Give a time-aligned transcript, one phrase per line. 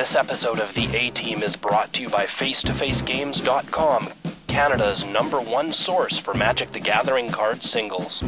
[0.00, 4.08] This episode of the A Team is brought to you by FaceToFaceGames.com,
[4.46, 8.24] Canada's number one source for Magic the Gathering card singles.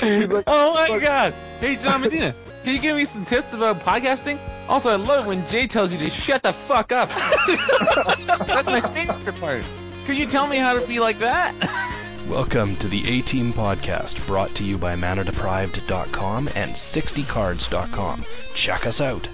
[0.00, 1.34] oh my god!
[1.60, 4.38] Hey, John Medina, can you give me some tips about podcasting?
[4.66, 7.10] Also, I love when Jay tells you to shut the fuck up.
[8.46, 9.62] That's my favorite part.
[10.06, 11.92] Could you tell me how to be like that?
[12.28, 18.24] Welcome to the A Team Podcast, brought to you by ManaDeprived.com and 60cards.com.
[18.52, 19.28] Check us out.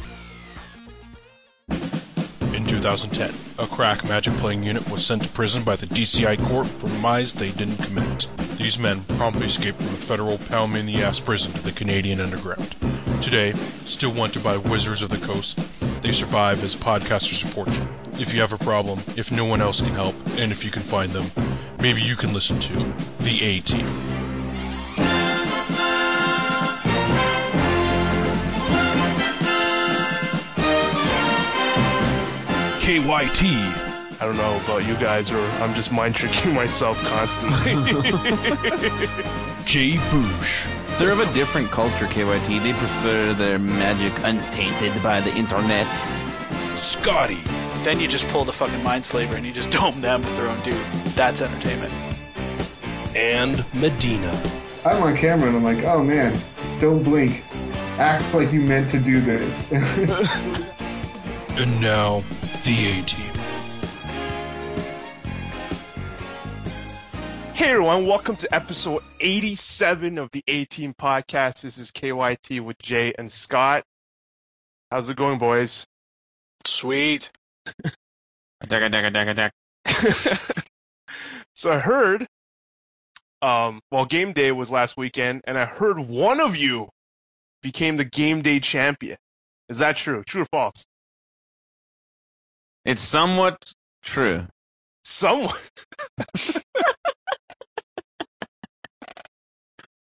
[2.52, 6.66] In 2010, a crack magic playing unit was sent to prison by the DCI court
[6.66, 8.28] for crimes they didn't commit.
[8.58, 11.72] These men promptly escaped from the federal pound me in the ass prison to the
[11.72, 12.76] Canadian underground.
[13.22, 15.58] Today, still wanted by wizards of the coast,
[16.02, 17.88] they survive as podcasters of fortune.
[18.20, 20.82] If you have a problem, if no one else can help, and if you can
[20.82, 21.24] find them,
[21.82, 22.72] maybe you can listen to
[23.24, 23.84] The A Team.
[32.78, 34.20] KYT.
[34.20, 37.72] I don't know about you guys, or I'm just mind tricking myself constantly.
[39.64, 40.98] Jay Boosh.
[40.98, 42.62] They're of a different culture, KYT.
[42.62, 45.88] They prefer their magic untainted by the internet.
[46.76, 47.40] Scotty.
[47.82, 50.60] Then you just pull the fucking Mindslaver and you just dome them with their own
[50.60, 50.74] dude.
[51.16, 51.92] That's entertainment.
[53.16, 54.40] And Medina.
[54.84, 56.38] I'm on camera and I'm like, oh man,
[56.80, 57.44] don't blink.
[57.98, 59.68] Act like you meant to do this.
[61.54, 62.20] And now,
[62.64, 63.32] The A Team.
[67.52, 71.62] Hey everyone, welcome to episode 87 of the A Team Podcast.
[71.62, 73.84] This is KYT with Jay and Scott.
[74.90, 75.86] How's it going, boys?
[76.64, 77.32] Sweet.
[78.60, 79.52] Attack, attack, attack,
[79.86, 80.64] attack.
[81.54, 82.26] so I heard,
[83.42, 86.88] um, well, game day was last weekend, and I heard one of you
[87.62, 89.16] became the game day champion.
[89.68, 90.22] Is that true?
[90.24, 90.84] True or false?
[92.84, 94.46] It's somewhat true.
[95.04, 95.70] Somewhat.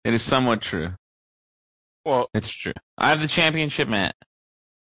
[0.05, 0.93] It is somewhat true.
[2.05, 2.73] Well, It's true.
[2.97, 4.13] I have the championship mat.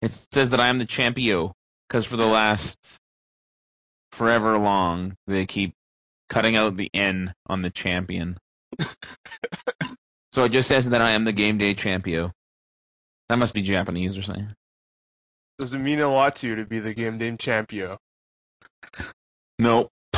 [0.01, 1.51] It says that I am the champio
[1.91, 2.99] because for the last
[4.13, 5.73] forever long they keep
[6.29, 8.37] cutting out the N on the champion.
[10.31, 12.31] so it just says that I am the game day champio.
[13.27, 14.53] That must be Japanese or something.
[15.59, 17.97] does it mean a lot to you to be the game day champion?
[19.59, 19.89] Nope.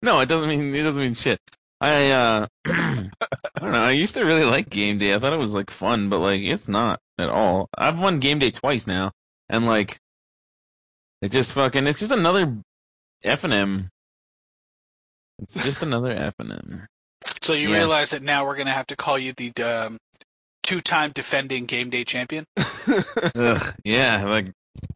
[0.00, 1.40] no, it doesn't mean it doesn't mean shit.
[1.80, 3.10] I uh I
[3.60, 5.14] don't know, I used to really like game day.
[5.14, 7.68] I thought it was like fun, but like it's not at all.
[7.76, 9.12] I've won game day twice now
[9.48, 9.98] and like
[11.22, 12.58] it just fucking it's just another
[13.24, 13.88] F and M.
[15.38, 16.86] It's just another F and M.
[17.42, 17.76] So you Yeah.
[17.78, 19.98] realize that now we're gonna have to call you the um,
[20.62, 22.44] two-time defending game day champion.
[23.36, 24.50] Ugh, yeah, like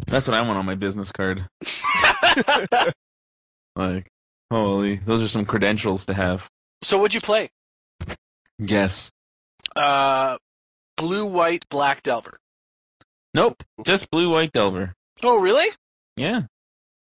[0.07, 1.47] that's what I want on my business card.
[3.77, 4.09] like,
[4.51, 6.49] holy, those are some credentials to have.
[6.83, 7.51] So what'd you play?
[8.65, 9.11] Guess.
[9.77, 10.37] Uh,
[11.01, 12.39] blue, white, black Delver.
[13.35, 14.95] Nope, just blue white delver.
[15.23, 15.69] Oh, really?
[16.17, 16.43] Yeah.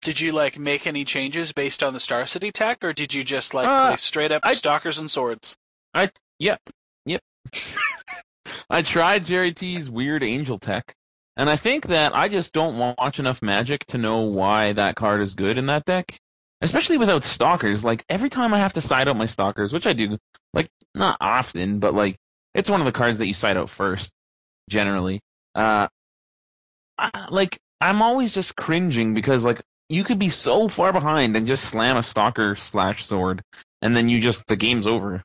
[0.02, 3.24] Did you like make any changes based on the Star City tech, or did you
[3.24, 5.56] just like Uh, play straight up I- stalkers and swords?
[5.94, 6.60] I yep.
[7.06, 7.20] Yep.
[8.70, 10.94] I tried Jerry T's weird angel tech.
[11.36, 15.22] And I think that I just don't watch enough magic to know why that card
[15.22, 16.16] is good in that deck.
[16.60, 17.84] Especially without stalkers.
[17.84, 20.18] Like every time I have to side out my stalkers, which I do,
[20.52, 22.16] like not often, but like
[22.54, 24.12] it's one of the cards that you side out first,
[24.68, 25.20] generally.
[25.54, 25.88] Uh
[26.98, 31.46] I, like I'm always just cringing because like you could be so far behind and
[31.46, 33.42] just slam a stalker slash sword
[33.82, 35.22] and then you just the game's over.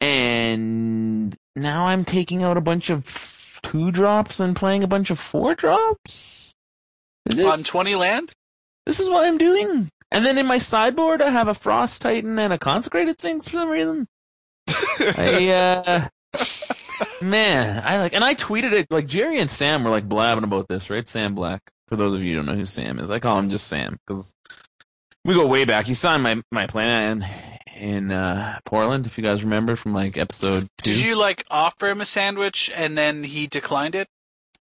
[0.00, 5.18] And now I'm taking out a bunch of two drops and playing a bunch of
[5.18, 6.54] four drops.
[7.28, 8.32] Is this, On twenty land?
[8.84, 9.88] This is what I'm doing.
[10.12, 13.56] And then in my sideboard, I have a Frost Titan and a Consecrated Sphinx for
[13.56, 14.06] some reason.
[14.68, 16.08] I, uh,
[17.22, 20.68] man, I like, and I tweeted it, like, Jerry and Sam were like blabbing about
[20.68, 21.06] this, right?
[21.06, 21.62] Sam Black.
[21.88, 23.98] For those of you who don't know who Sam is, I call him just Sam,
[24.06, 24.34] because
[25.24, 25.86] we go way back.
[25.86, 27.24] He signed my, my plan
[27.76, 30.94] in, uh, Portland, if you guys remember from like episode two.
[30.94, 34.08] Did you like offer him a sandwich and then he declined it?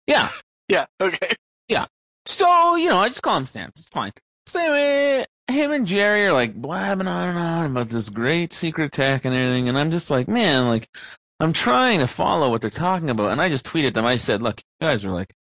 [0.07, 0.29] Yeah.
[0.69, 0.87] Yeah.
[1.01, 1.31] Okay.
[1.69, 1.87] Yeah.
[2.27, 3.69] So, you know, I just call him Sam.
[3.77, 4.11] It's fine.
[4.47, 8.91] So anyway, him and Jerry are like blabbing on and on about this great secret
[8.91, 10.89] tech and everything, and I'm just like, man, like,
[11.39, 14.07] I'm trying to follow what they're talking about, and I just tweeted them.
[14.07, 15.35] I said, look, you guys are like,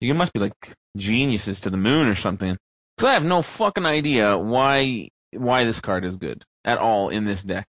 [0.00, 2.56] you must be like geniuses to the moon or something,
[2.96, 7.24] because I have no fucking idea why why this card is good at all in
[7.24, 7.66] this deck.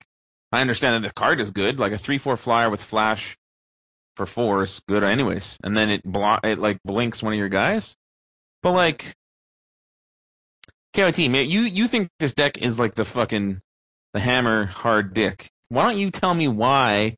[0.51, 3.37] I understand that the card is good, like a three four flyer with flash
[4.15, 7.49] for four is good anyways, and then it block it like blinks one of your
[7.49, 7.95] guys.
[8.63, 9.13] But like,
[10.93, 13.61] KOT, man, you you think this deck is like the fucking
[14.13, 15.47] the hammer hard dick?
[15.69, 17.15] Why don't you tell me why?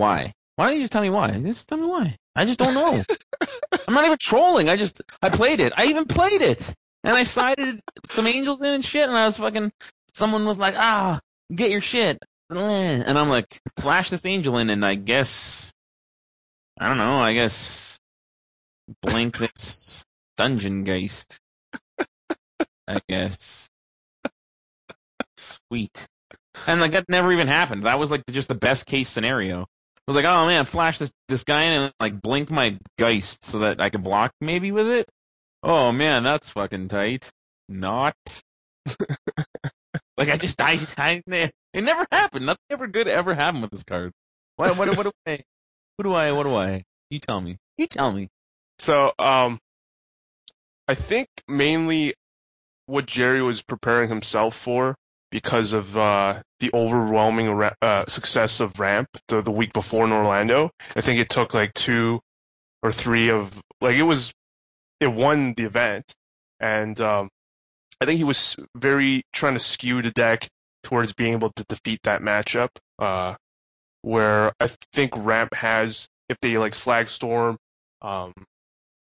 [0.00, 0.32] Why?
[0.56, 1.30] Why don't you just tell me why?
[1.42, 2.16] Just tell me why.
[2.34, 3.02] I just don't know.
[3.86, 4.70] I'm not even trolling.
[4.70, 5.74] I just I played it.
[5.76, 6.72] I even played it,
[7.04, 9.06] and I sided some angels in and shit.
[9.06, 9.70] And I was fucking.
[10.14, 11.20] Someone was like, "Ah,
[11.54, 12.18] get your shit,"
[12.48, 15.70] and I'm like, "Flash this angel in," and I guess
[16.80, 17.18] I don't know.
[17.18, 17.98] I guess
[19.02, 20.02] blink this
[20.38, 21.38] dungeon geist.
[22.88, 23.68] I guess.
[25.36, 26.06] Sweet.
[26.66, 27.82] And like that never even happened.
[27.82, 29.66] That was like just the best case scenario.
[30.10, 33.44] I was like, oh man, flash this this guy in and like blink my geist
[33.44, 35.08] so that I could block maybe with it.
[35.62, 37.30] Oh man, that's fucking tight.
[37.68, 38.16] Not.
[40.18, 41.52] like I just I, I it
[41.84, 42.46] never happened.
[42.46, 44.10] Nothing ever good ever happened with this card.
[44.56, 45.38] What what what do I?
[45.96, 46.32] Who do I?
[46.32, 46.82] What do I?
[47.10, 47.58] You tell me.
[47.78, 48.30] You tell me.
[48.80, 49.60] So, um,
[50.88, 52.14] I think mainly
[52.86, 54.96] what Jerry was preparing himself for
[55.30, 60.12] because of uh, the overwhelming ra- uh, success of Ramp the, the week before in
[60.12, 60.70] Orlando.
[60.96, 62.20] I think it took like two
[62.82, 64.32] or three of like it was
[65.00, 66.12] it won the event,
[66.58, 67.28] and um,
[68.00, 70.48] I think he was very trying to skew the deck
[70.82, 72.70] towards being able to defeat that matchup.
[72.98, 73.34] Uh,
[74.02, 77.56] where I think Ramp has if they like Slagstorm,
[78.02, 78.32] um,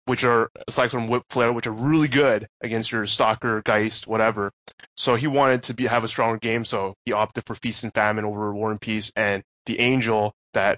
[0.06, 4.52] which are Slagstorm Whip Flare, which are really good against your Stalker, Geist, whatever.
[4.98, 7.94] So he wanted to be have a stronger game, so he opted for Feast and
[7.94, 10.78] Famine over War and Peace and the Angel that,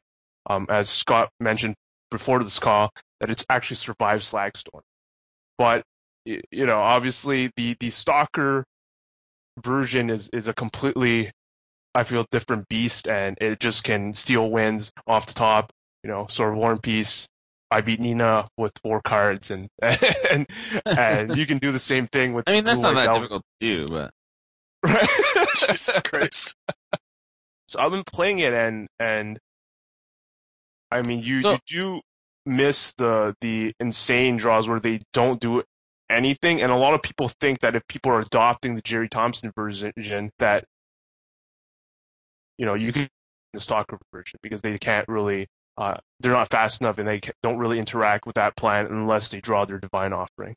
[0.49, 1.75] um, as Scott mentioned
[2.11, 4.81] before this call, that it's actually survived Slagstorm.
[5.57, 5.83] But
[6.25, 8.65] you know, obviously the the Stalker
[9.63, 11.31] version is is a completely
[11.93, 15.71] I feel different beast and it just can steal wins off the top.
[16.03, 17.27] You know, sort of War and Peace.
[17.71, 20.47] I beat Nina with four cards and and
[20.85, 23.85] and you can do the same thing with I mean, that's not that difficult to
[23.85, 24.11] do, but
[24.83, 25.09] Right.
[25.55, 26.55] Jesus Christ.
[27.67, 29.39] So I've been playing it and and
[30.91, 32.01] I mean you, So- you do
[32.45, 35.63] miss the the insane draws where they don't do
[36.11, 39.51] anything and a lot of people think that if people are adopting the Jerry Thompson
[39.55, 39.91] version
[40.37, 40.65] that
[42.59, 43.09] you know you can
[43.53, 47.57] the stalker version because they can't really uh, they're not fast enough and they don't
[47.57, 50.55] really interact with that plan unless they draw their divine offering.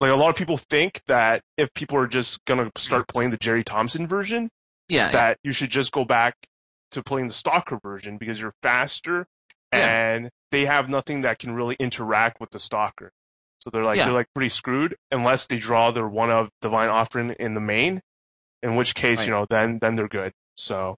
[0.00, 3.36] Like a lot of people think that if people are just gonna start playing the
[3.36, 4.48] Jerry Thompson version,
[4.88, 6.34] yeah, that you should just go back
[6.90, 9.26] to playing the stalker version because you're faster
[9.72, 9.78] Yeah.
[10.14, 13.12] and they have nothing that can really interact with the stalker.
[13.60, 14.06] So they're like Yeah.
[14.06, 18.02] they're like pretty screwed unless they draw their one of divine offering in the main,
[18.62, 19.26] in which case, Right.
[19.26, 20.32] you know, then then they're good.
[20.56, 20.96] So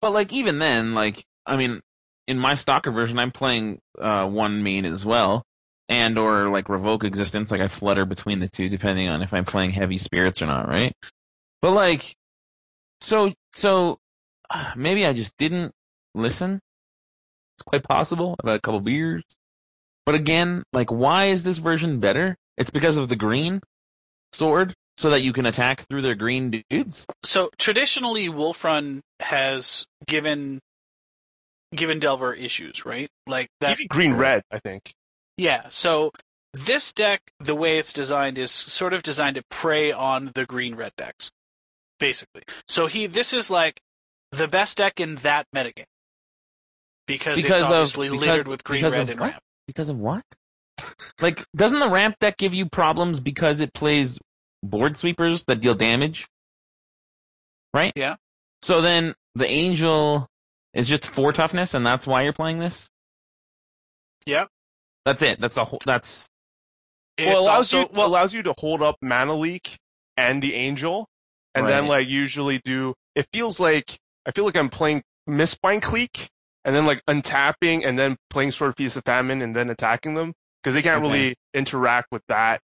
[0.00, 1.80] But like even then, like I mean,
[2.26, 5.44] in my stalker version, I'm playing uh, one main as well,
[5.88, 7.50] and or like revoke existence.
[7.50, 10.68] Like I flutter between the two depending on if I'm playing heavy spirits or not,
[10.68, 10.92] right?
[11.60, 12.14] But like,
[13.00, 13.98] so so
[14.76, 15.72] maybe I just didn't
[16.14, 16.60] listen.
[17.56, 18.36] It's quite possible.
[18.42, 19.24] I've had a couple beers,
[20.06, 22.36] but again, like, why is this version better?
[22.56, 23.60] It's because of the green
[24.32, 27.06] sword, so that you can attack through their green dudes.
[27.24, 30.60] So traditionally, Wolfrun has given
[31.74, 33.08] given Delver issues, right?
[33.26, 33.72] Like that.
[33.72, 34.92] even green red, I think.
[35.36, 35.66] Yeah.
[35.68, 36.12] So
[36.54, 40.74] this deck, the way it's designed, is sort of designed to prey on the green
[40.74, 41.30] red decks,
[41.98, 42.42] basically.
[42.68, 43.80] So he, this is like
[44.30, 45.84] the best deck in that metagame
[47.06, 49.30] because, Because it's of- obviously because- littered with green, red, and what?
[49.30, 49.42] ramp.
[49.66, 50.24] Because of what?
[51.20, 54.18] like, doesn't the ramp deck give you problems because it plays
[54.62, 56.26] board sweepers that deal damage?
[57.74, 57.92] Right?
[57.96, 58.16] Yeah.
[58.62, 60.28] So then the angel
[60.74, 62.88] is just four toughness, and that's why you're playing this.
[64.26, 64.48] Yep.
[65.04, 65.40] That's it.
[65.40, 65.80] That's the whole.
[65.84, 66.28] That's
[67.18, 69.76] well, it It's allows also- you well, allows you to hold up mana leak
[70.16, 71.08] and the angel,
[71.54, 72.94] and then like usually do.
[73.14, 76.28] It feels like I feel like I'm playing Mistbind Clique,
[76.64, 80.14] and then like untapping and then playing Sword of Feast of Famine and then attacking
[80.14, 81.12] them because they can't Okay.
[81.12, 82.60] really interact with that.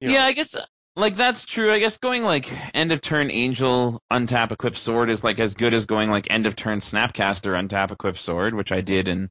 [0.00, 0.14] you know.
[0.14, 0.24] yeah.
[0.24, 0.56] I guess
[0.98, 1.72] like that's true.
[1.72, 5.72] I guess going like end of turn angel untap equip sword is like as good
[5.72, 9.28] as going like end of turn snapcaster untap equip sword, which I did and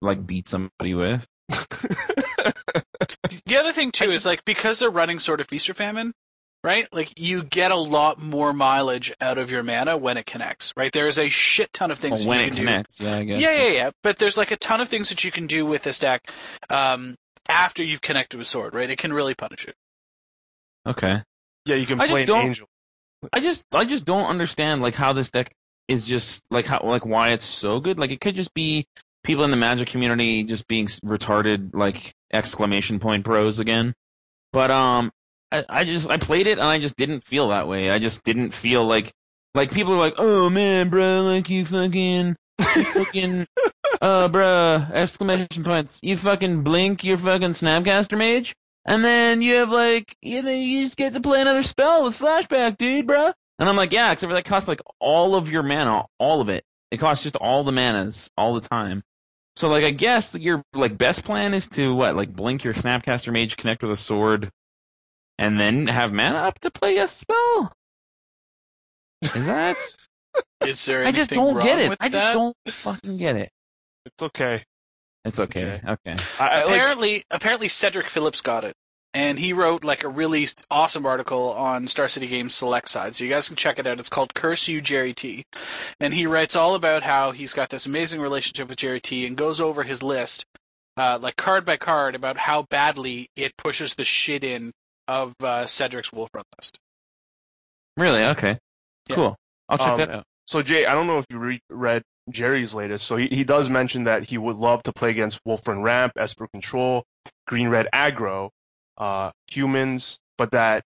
[0.00, 1.26] like beat somebody with.
[1.48, 2.86] the
[3.58, 6.14] other thing too is like because they're running sort of feast or famine,
[6.64, 6.88] right?
[6.92, 10.92] Like you get a lot more mileage out of your mana when it connects, right?
[10.92, 13.24] There is a shit ton of things Well, when you it can connects, yeah, I
[13.24, 13.40] guess.
[13.40, 13.90] Yeah, yeah, yeah.
[14.02, 16.30] But there's like a ton of things that you can do with this deck
[16.70, 17.16] um,
[17.48, 18.88] after you've connected with sword, right?
[18.88, 19.74] It can really punish it.
[20.86, 21.22] Okay.
[21.66, 22.66] yeah, you can I play just an don't- angel.
[23.32, 25.52] I just I just don't understand like how this deck
[25.86, 27.98] is just like how like why it's so good.
[27.98, 28.84] Like it could just be
[29.22, 33.94] people in the Magic community just being retarded, like exclamation point bros again.
[34.52, 35.12] But um,
[35.52, 37.90] I, I just I played it and I just didn't feel that way.
[37.90, 39.12] I just didn't feel like
[39.54, 42.34] like people are like, oh man, bro, like you fucking,
[42.74, 43.46] you fucking,
[44.00, 46.00] uh, bruh, exclamation points.
[46.02, 48.52] You fucking blink your fucking Snapcaster mage,
[48.84, 52.18] and then you have like, you, then you just get to play another spell with
[52.18, 53.32] flashback, dude, bruh.
[53.58, 56.48] And I'm like, yeah, except for that costs like all of your mana, all of
[56.48, 56.64] it.
[56.90, 59.02] It costs just all the manas all the time.
[59.54, 63.32] So like, I guess your like best plan is to what, like blink your Snapcaster
[63.32, 64.50] mage, connect with a sword,
[65.38, 67.72] and then have mana up to play a spell.
[69.22, 69.76] Is that?
[70.66, 71.04] Is there?
[71.04, 71.96] I just don't get it.
[72.00, 72.32] I just that?
[72.32, 73.50] don't fucking get it.
[74.06, 74.64] It's okay.
[75.24, 75.80] It's okay.
[75.86, 76.14] Okay.
[76.40, 78.74] I, I, like, apparently, apparently Cedric Phillips got it,
[79.14, 83.22] and he wrote like a really awesome article on Star City Games Select side, so
[83.24, 84.00] you guys can check it out.
[84.00, 85.44] It's called "Curse You, Jerry T,"
[86.00, 89.36] and he writes all about how he's got this amazing relationship with Jerry T, and
[89.36, 90.44] goes over his list,
[90.96, 94.72] uh, like card by card, about how badly it pushes the shit in
[95.06, 96.78] of uh, Cedric's Wolf Run list.
[97.96, 98.22] Really?
[98.24, 98.56] Okay.
[99.08, 99.14] Yeah.
[99.14, 99.36] Cool.
[99.68, 100.24] I'll check Um, that out.
[100.46, 103.06] So Jay, I don't know if you re- read Jerry's latest.
[103.06, 106.46] So he, he does mention that he would love to play against Wolfrun Ramp, Esper
[106.52, 107.04] Control,
[107.46, 108.50] Green Red Aggro,
[108.98, 110.82] uh, humans, but that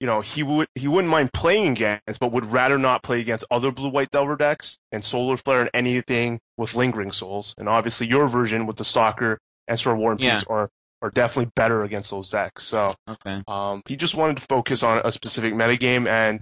[0.00, 3.44] you know he would he wouldn't mind playing against, but would rather not play against
[3.50, 7.54] other Blue White Delver decks and Solar Flare and anything with Lingering Souls.
[7.58, 10.34] And obviously your version with the Stalker and Sword War and Yeah.
[10.34, 10.70] Peace are
[11.02, 12.64] are definitely better against those decks.
[12.64, 13.42] So Okay.
[13.48, 16.40] um, he just wanted to focus on a specific metagame and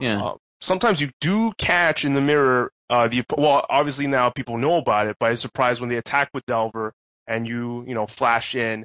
[0.00, 0.22] Yeah.
[0.22, 4.76] uh, sometimes you do catch in the mirror uh, the well obviously now people know
[4.76, 6.92] about it but i was surprised when they attack with delver
[7.26, 8.84] and you you know flash in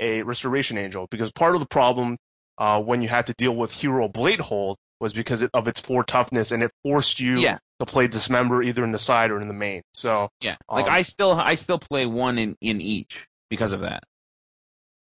[0.00, 2.16] a restoration angel because part of the problem
[2.58, 5.80] uh, when you had to deal with hero blade hold was because it, of its
[5.80, 7.58] four toughness and it forced you Yeah.
[7.80, 10.56] to play dismember either in the side or in the main so Yeah.
[10.70, 14.04] Like um, I still I still play one in in each because of that.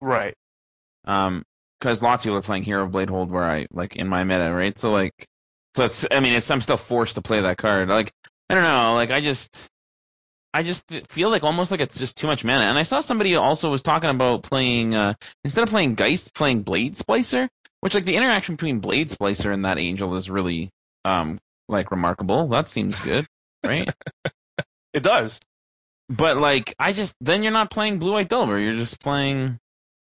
[0.02, 0.36] right
[1.06, 1.44] Um,
[1.80, 4.24] because lots of people are playing Hero of Blade Hold where I like in my
[4.24, 4.78] meta, right?
[4.78, 5.28] So like,
[5.76, 7.90] so it's I mean, it's I'm still forced to play that card.
[7.90, 8.12] Like
[8.50, 9.68] I don't know, like I just.
[10.54, 12.66] I just feel like almost like it's just too much mana.
[12.66, 15.14] And I saw somebody also was talking about playing uh
[15.46, 17.48] instead of playing Geist, playing Blade Splicer,
[17.80, 20.70] which like the interaction between Blade Splicer and that angel is really
[21.06, 22.48] um like remarkable.
[22.50, 23.26] That seems good,
[23.66, 23.90] right?
[24.94, 25.40] it does
[26.10, 28.60] But like, I just then you're not playing Blue White Delver.
[28.60, 29.58] You're just playing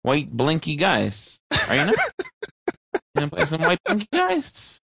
[0.02, 1.40] white blinky guys.
[1.68, 1.96] Are you not?
[2.94, 4.80] you gonna play some white blinky guys?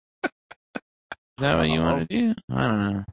[1.38, 2.36] Is that what you want to do?
[2.52, 3.04] I don't know.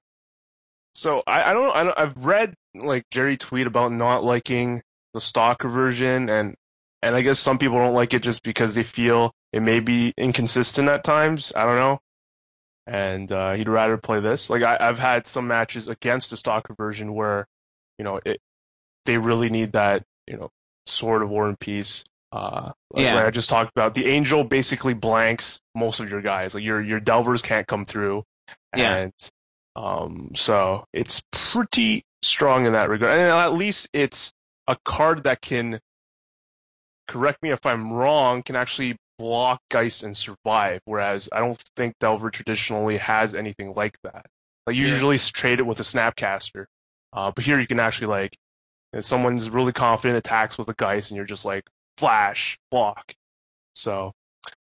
[0.95, 5.21] So I, I don't I don't I've read like Jerry tweet about not liking the
[5.21, 6.55] stalker version and
[7.03, 10.15] and I guess some people don't like it just because they feel it may be
[10.17, 11.53] inconsistent at times.
[11.55, 12.01] I don't know.
[12.87, 14.49] And uh, he'd rather play this.
[14.49, 17.47] Like I, I've had some matches against the stalker version where,
[17.99, 18.39] you know, it
[19.05, 20.51] they really need that, you know,
[20.87, 22.05] sword of war and peace.
[22.35, 23.25] Uh, like, Yeah.
[23.27, 23.95] I just talked about.
[23.95, 26.55] The angel basically blanks most of your guys.
[26.55, 28.25] Like your your delvers can't come through.
[28.77, 28.97] Yeah.
[28.97, 29.13] And
[29.77, 33.13] um, so it's pretty strong in that regard.
[33.19, 34.33] And at least it's
[34.67, 35.79] a card that can,
[37.09, 40.81] correct me if I'm wrong, can actually block Geist and survive.
[40.87, 44.27] Whereas I don't think Delver traditionally has anything like that.
[44.67, 44.93] Like you Yeah.
[44.93, 46.65] usually trade it with a Snapcaster.
[47.13, 48.37] Uh, but here you can actually like,
[48.93, 51.65] if someone's really confident attacks with a Geist and you're just like,
[51.99, 53.15] flash, block.
[53.75, 54.13] So,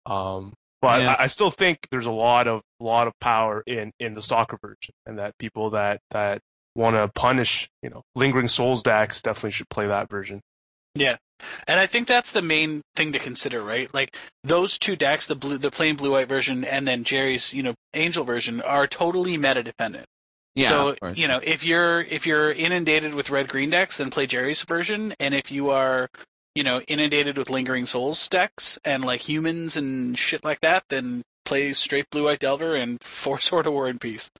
[0.05, 1.13] um, but Yeah.
[1.13, 4.57] I, I still think there's a lot of lot of power in in the stalker
[4.61, 6.41] version, and that people that that
[6.75, 10.41] want to punish you know lingering souls decks definitely should play that version.
[10.93, 11.17] Yeah,
[11.67, 13.93] and I think that's the main thing to consider, right?
[13.93, 17.63] Like those two decks, the blue, the plain blue white version, and then Jerry's, you
[17.63, 20.05] know, angel version, are totally meta dependent.
[20.55, 20.69] Yeah.
[20.69, 24.61] so you know, if you're if you're inundated with red green decks, then play Jerry's
[24.61, 26.07] version, and if you are,
[26.55, 31.21] you know, inundated with lingering souls decks and like humans and shit like that, then
[31.43, 34.31] play straight blue white delver and four sword of war and peace.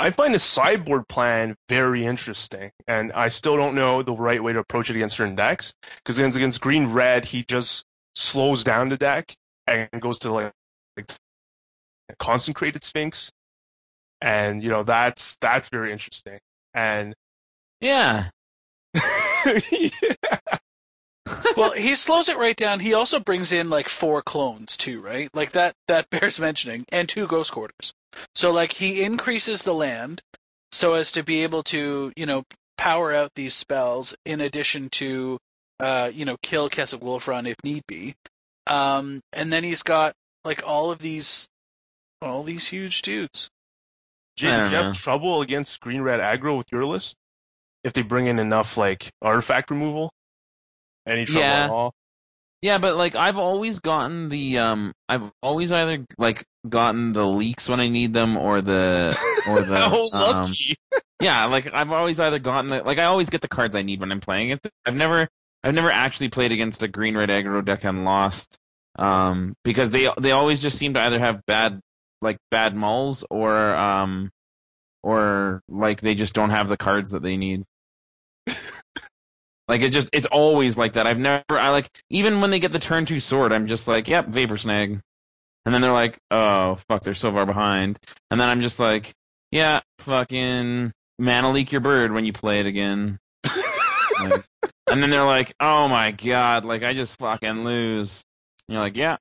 [0.00, 4.52] I find the sideboard plan very interesting, and I still don't know the right way
[4.52, 5.72] to approach it against certain decks.
[6.02, 7.84] Because against against green red, he just
[8.16, 9.32] slows down the deck
[9.68, 10.52] and goes to like,
[10.96, 11.06] like
[12.18, 13.30] consecrated sphinx,
[14.20, 16.38] and you know that's that's very interesting.
[16.74, 17.14] And
[17.80, 18.30] yeah.
[21.56, 22.80] well, he slows it right down.
[22.80, 25.28] He also brings in like four clones too, right?
[25.34, 27.92] Like that that bears mentioning, and two ghost quarters.
[28.34, 30.22] So like he increases the land
[30.72, 32.44] so as to be able to, you know,
[32.76, 35.38] power out these spells in addition to
[35.80, 38.14] uh, you know, kill Kessig Wolfrun if need be.
[38.66, 40.14] Um and then he's got
[40.44, 41.46] like all of these
[42.22, 43.48] all these huge dudes.
[44.36, 44.92] Jay, did don't you have know.
[44.92, 47.16] trouble against green red aggro with your list?
[47.84, 50.10] if they bring in enough like artifact removal,
[51.06, 51.64] any trouble Yeah.
[51.64, 51.94] at all.
[52.62, 57.68] Yeah, but like I've always gotten the um I've always either like gotten the leaks
[57.68, 59.14] when I need them or the
[59.48, 60.74] or the How um, lucky!
[61.20, 64.00] yeah, like I've always either gotten the like I always get the cards I need
[64.00, 64.72] when I'm playing against it.
[64.86, 65.28] I've never
[65.62, 68.56] I've never actually played against a green red aggro deck and lost.
[68.98, 71.80] Um because they they always just seem to either have bad
[72.22, 74.30] like bad mulls or um
[75.02, 77.64] or like they just don't have the cards that they need.
[79.68, 81.06] Like it just it's always like that.
[81.06, 84.08] I've never I like even when they get the turn two sword, I'm just like,
[84.08, 85.00] yep, vapor snag.
[85.64, 87.98] And then they're like, oh fuck, they're so far behind.
[88.30, 89.12] And then I'm just like,
[89.50, 93.18] yeah, fucking mana leak your bird when you play it again.
[94.20, 94.42] Like,
[94.88, 98.22] and then they're like, oh my god, like I just fucking lose.
[98.68, 99.16] And you're like, yeah,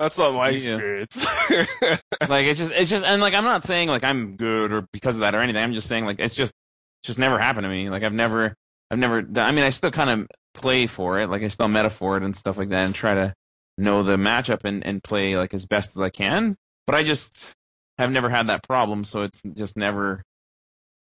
[0.00, 1.26] That's not my experience.
[1.50, 5.16] like it's just it's just and like I'm not saying like I'm good or because
[5.16, 5.62] of that or anything.
[5.62, 6.52] I'm just saying like it's just
[7.02, 7.90] it's just never happened to me.
[7.90, 8.54] Like I've never
[8.90, 11.28] I've never I mean I still kind of play for it.
[11.28, 13.34] Like I still meta for it and stuff like that and try to
[13.76, 16.56] know the matchup and and play like as best as I can.
[16.86, 17.54] But I just
[17.98, 20.22] have never had that problem, so it's just never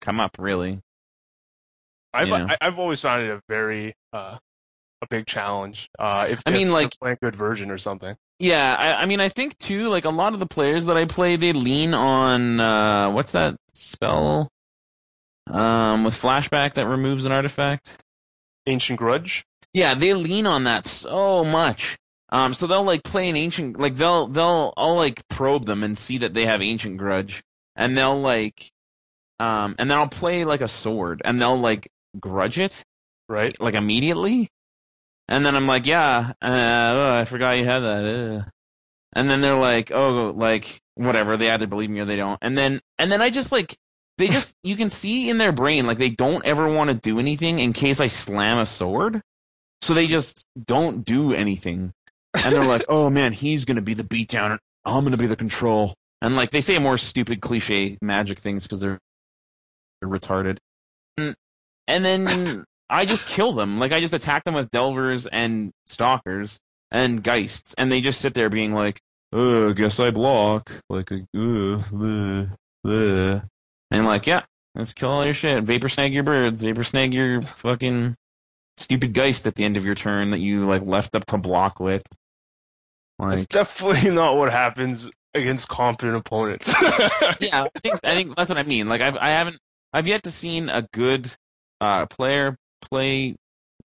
[0.00, 0.80] come up really.
[2.12, 2.56] I've You know.
[2.60, 4.38] I've always found it a very uh,
[5.02, 5.88] a big challenge.
[5.98, 8.16] Uh, if I mean, if like- playing a good version or something.
[8.38, 9.90] Yeah, I, I mean, I think too.
[9.90, 13.56] Like a lot of the players that I play, they lean on uh, what's that
[13.74, 14.48] spell?
[15.50, 17.98] Um, with flashback that removes an artifact.
[18.66, 19.44] Ancient Grudge.
[19.72, 21.96] Yeah, they lean on that so much.
[22.30, 25.98] Um, so they'll like play an ancient, like they'll they'll I'll like probe them and
[25.98, 27.42] see that they have ancient grudge,
[27.74, 28.70] and they'll like,
[29.40, 31.88] um, and then I'll play like a sword, and they'll like
[32.20, 32.84] grudge it,
[33.28, 33.60] Right.
[33.60, 34.48] like immediately.
[35.28, 38.04] And then I'm like, yeah, uh, oh, I forgot you had that.
[38.04, 38.50] Uh.
[39.12, 41.36] And then they're like, oh, like whatever.
[41.36, 42.38] They either believe me or they don't.
[42.42, 43.76] And then and then I just like
[44.20, 47.18] they just you can see in their brain like they don't ever want to do
[47.18, 49.22] anything in case I slam a sword.
[49.82, 51.90] So they just don't do anything.
[52.34, 54.50] And they're like, oh man, he's gonna be the beatdown.
[54.52, 55.94] and I'm gonna be the control.
[56.20, 58.98] And like they say more stupid cliche magic things because they're,
[60.00, 60.58] they're retarded.
[61.16, 61.34] And,
[61.88, 63.78] and then I just kill them.
[63.78, 66.58] Like I just attack them with delvers and stalkers
[66.90, 69.00] and geists, and they just sit there being like,
[69.32, 72.46] "Uh, guess I block." Like, uh, uh,
[72.84, 73.40] uh.
[73.90, 74.42] And like, yeah,
[74.74, 75.64] let's kill all your shit.
[75.64, 76.62] Vapor snag your birds.
[76.62, 78.16] Vapor snag your fucking
[78.76, 81.80] stupid geist at the end of your turn that you like left up to block
[81.80, 82.04] with.
[83.18, 86.68] That's definitely not what happens against competent opponents.
[87.40, 88.86] yeah, I think I think that's what I mean.
[88.86, 89.58] Like I've I haven't
[89.92, 91.30] I've yet to seen a good
[91.80, 93.36] uh player play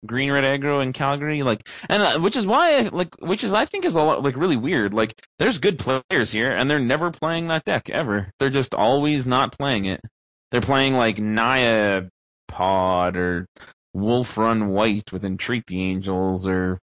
[0.06, 3.66] green red aggro in Calgary like and uh, which is why like which is I
[3.66, 4.94] think is a lot like really weird.
[4.94, 8.32] Like there's good players here and they're never playing that deck ever.
[8.40, 10.02] They're just always not playing it.
[10.52, 12.04] They're playing like Naya
[12.48, 13.48] Pod or
[13.94, 16.80] Wolf Run White with Entreat the Angels or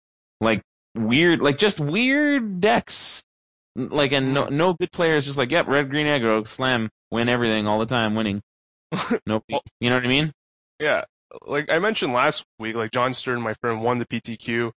[0.40, 0.62] like
[0.94, 3.22] weird like just weird decks
[3.76, 7.66] like and no no good players just like yep red green aggro slam win everything
[7.66, 8.40] all the time winning
[9.26, 9.42] nope
[9.80, 10.32] you know what i mean
[10.80, 11.04] yeah,
[11.46, 14.70] like I mentioned last week, like John Stern, my friend, won the PTQ.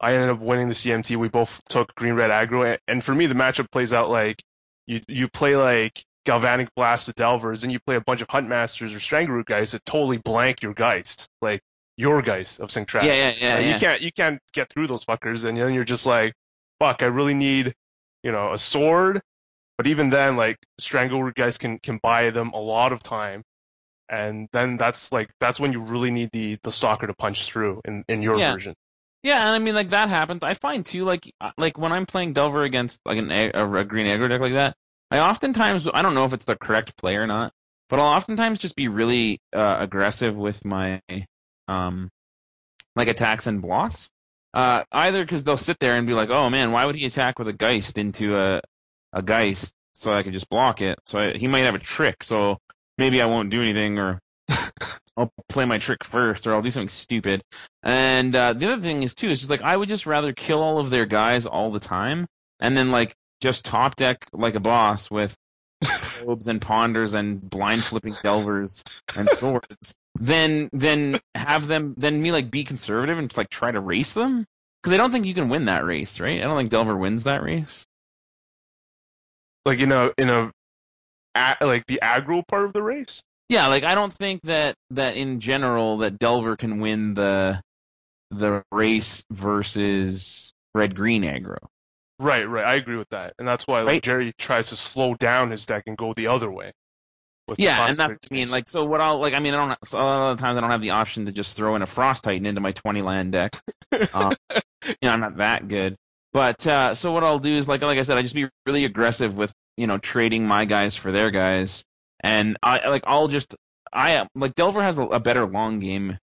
[0.00, 1.16] I ended up winning the CMT.
[1.16, 4.42] We both took green red aggro, and for me, the matchup plays out like
[4.86, 8.48] you you play like galvanic blast to delvers, and you play a bunch of hunt
[8.48, 11.60] masters or strangle guys that totally blank your geist, like
[11.96, 13.04] your geist of Saint Traft.
[13.04, 13.74] yeah yeah yeah, Uh, yeah.
[13.74, 16.34] You can't you can't get through those fuckers, and then you're just like,
[16.80, 17.74] fuck, I really need,
[18.22, 19.20] you know, a sword.
[19.78, 23.42] But even then, like strangle guys can can buy them a lot of time,
[24.08, 27.80] and then that's like that's when you really need the the stalker to punch through
[27.84, 28.52] in in your Yeah.
[28.52, 28.74] version.
[29.22, 30.42] Yeah, and I mean like that happens.
[30.44, 33.72] I find too like uh, like when I'm playing Delver against like an a, a,
[33.76, 34.76] a green aggro deck like that,
[35.10, 37.52] I oftentimes I don't know if it's the correct play or not,
[37.88, 41.00] but I'll oftentimes just be really uh, aggressive with my
[41.68, 42.10] um
[42.96, 44.10] like attacks and blocks.
[44.52, 47.38] Uh, either because they'll sit there and be like, "Oh man, why would he attack
[47.38, 48.60] with a Geist into a
[49.12, 52.22] a Geist so I could just block it?" So I, he might have a trick,
[52.22, 52.58] so
[52.98, 54.20] maybe I won't do anything, or
[55.16, 57.42] I'll play my trick first, or I'll do something stupid.
[57.82, 60.62] And uh, the other thing is too is just like I would just rather kill
[60.62, 62.26] all of their guys all the time,
[62.60, 65.36] and then like just top deck like a boss with
[65.84, 68.82] probes and ponders and blind flipping delvers
[69.16, 73.80] and swords, then then have them then me like be conservative and like try to
[73.80, 74.46] race them
[74.84, 76.42] because I don't think you can win that race, right?
[76.42, 77.86] I don't think Delver wins that race.
[79.64, 80.52] Like you know, in a,
[81.60, 83.22] like the aggro part of the race.
[83.48, 87.60] Yeah, like I don't think that that in general that Delver can win the
[88.30, 91.58] the race versus red green aggro.
[92.18, 92.64] Right, right.
[92.64, 94.02] I agree with that, and that's why like, Right.
[94.02, 96.72] Jerry tries to slow down his deck and go the other way.
[97.58, 99.34] Yeah, and that's I mean, like, so what I'll like.
[99.34, 99.78] I mean, I don't.
[99.84, 101.82] So a lot of the times I don't have the option to just throw in
[101.82, 103.56] a Frost Titan into my twenty land deck.
[104.12, 104.32] Um,
[104.84, 105.94] you know, I'm not that good.
[106.32, 108.84] But uh, so what I'll do is like, like I said, I just be really
[108.84, 111.84] aggressive with you know trading my guys for their guys,
[112.20, 113.54] and I like I'll just
[113.92, 116.18] I like Delver has a, a better long game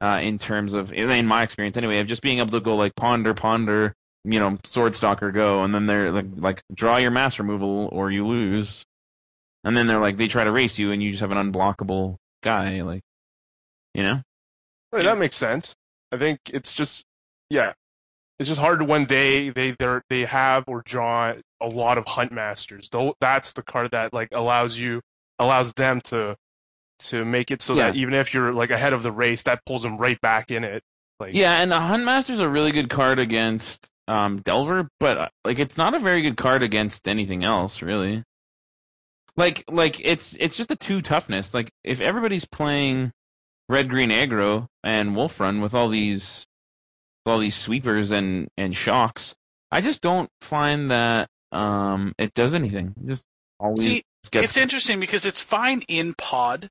[0.00, 2.94] uh, in terms of in my experience anyway of just being able to go like
[2.94, 7.38] ponder ponder you know sword stalker go and then they're like like draw your mass
[7.38, 8.84] removal or you lose.
[9.64, 12.16] And then they're like they try to race you and you just have an unblockable
[12.42, 13.02] guy like
[13.94, 14.22] you know?
[14.92, 15.74] That makes sense.
[16.12, 17.04] I think it's just
[17.50, 17.72] yeah,
[18.38, 22.32] it's just hard when they they they they have or draw a lot of hunt
[22.32, 22.88] masters.
[22.90, 25.00] Though that's the card that like allows you
[25.38, 26.36] allows them to
[27.00, 29.82] to make it so that even if you're like ahead of the race, that pulls
[29.82, 30.82] them right back in it.
[31.20, 35.58] Like yeah and the huntmaster's a really good card against um delver but uh, like
[35.58, 38.22] it's not a very good card against anything else really
[39.36, 43.12] like like it's it's just a two toughness like if everybody's playing
[43.68, 46.46] red green aggro and wolf run with all these
[47.28, 49.34] all these sweepers and and shocks
[49.70, 53.24] i just don't find that um it does anything It just
[53.60, 56.68] always See, gets It's interesting because it's fine in pod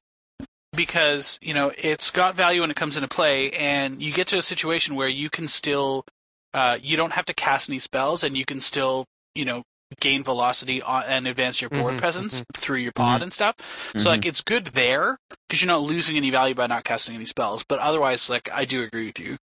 [0.75, 4.37] because you know it's got value when it comes into play, and you get to
[4.37, 6.05] a situation where you can still
[6.53, 9.63] uh, you don't have to cast any spells, and you can still you know
[9.99, 13.55] gain velocity on, and advance your board Mhm, presence through your pod and stuff.
[13.57, 13.99] Mm-hmm.
[13.99, 15.17] So like it's good there
[15.47, 17.63] because you're not losing any value by not casting any spells.
[17.67, 19.37] But otherwise, like I do agree with you.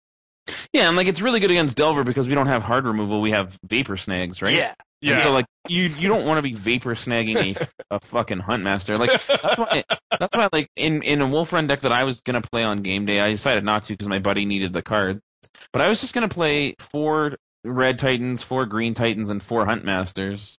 [0.73, 3.31] Yeah and like it's really good against delver because we don't have hard removal we
[3.31, 5.23] have vapor snags right Yeah, And yeah.
[5.23, 7.55] so like you you don't want to be vapor snagging
[7.89, 8.99] a, a fucking huntmaster.
[8.99, 9.83] Like that's why
[10.19, 12.81] that's why like in in a wolf run deck that I was gonna play on
[12.81, 15.21] game day, I decided not to because my buddy needed the card.
[15.71, 20.57] But I was just gonna play four red titans, four green titans, and four huntmasters.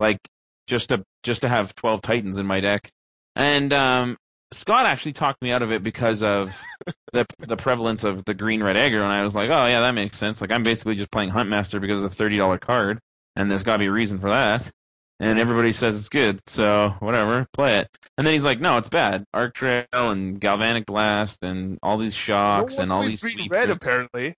[0.00, 0.18] Like
[0.66, 2.90] just to just to have twelve titans in my deck.
[3.36, 4.16] And um
[4.52, 6.58] Scott actually talked me out of it because of
[7.12, 9.92] the the prevalence of the green red aggro, and I was like, oh yeah, that
[9.92, 10.40] makes sense.
[10.40, 12.98] Like I'm basically just playing Huntmaster because it's a thirty dollar card,
[13.36, 14.70] and there's got to be a reason for that.
[15.20, 17.88] And everybody says it's good, so whatever, play it.
[18.16, 19.24] And then he's like, no, it's bad.
[19.34, 23.68] Arc Trail and Galvanic Blast and all these shocks No and all these green red
[23.68, 24.34] apparently.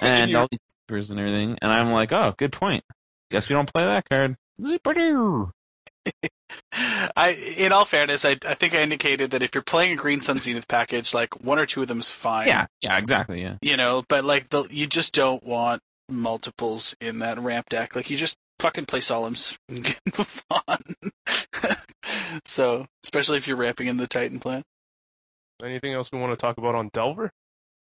[0.00, 1.56] and all these sweepers and everything.
[1.62, 2.82] And I'm like, oh, good point.
[3.30, 4.34] Guess we don't play that card.
[4.60, 5.52] Zipper-doo.
[7.16, 10.20] I, in all fairness, I, I think I indicated that if you're playing a Green
[10.20, 12.48] Sun Zenith package, like one or two of them's fine.
[12.48, 13.42] Yeah, yeah, exactly.
[13.42, 13.56] Yeah.
[13.62, 17.96] You know, but like the, you just don't want multiples in that ramp deck.
[17.96, 20.78] Like you just fucking play Solemns and get- move on.
[22.44, 24.62] so, especially if you're ramping in the Titan plan.
[25.62, 27.30] Anything else we want to talk about on Delver?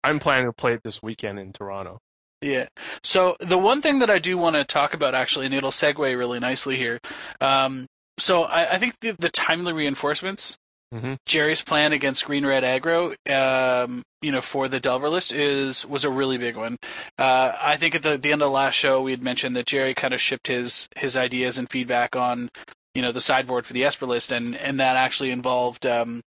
[0.04, 1.98] I'm planning to play it this weekend in Toronto.
[2.40, 2.68] Yeah.
[3.02, 5.98] So the one thing that I do want to talk about actually, and it'll segue
[5.98, 7.00] really nicely here.
[7.40, 7.86] Um,
[8.18, 10.56] so I, I think the, the timely reinforcements,
[10.94, 11.16] Mhm.
[11.26, 16.04] Jerry's plan against Green Red Aggro, um, you know, for the Delver list is was
[16.04, 16.76] a really big one.
[17.18, 19.66] Uh, I think at the, the end of the last show we had mentioned that
[19.66, 22.50] Jerry kind of shipped his his ideas and feedback on,
[22.94, 26.20] you know, the sideboard for the Esper list, and and that actually involved um,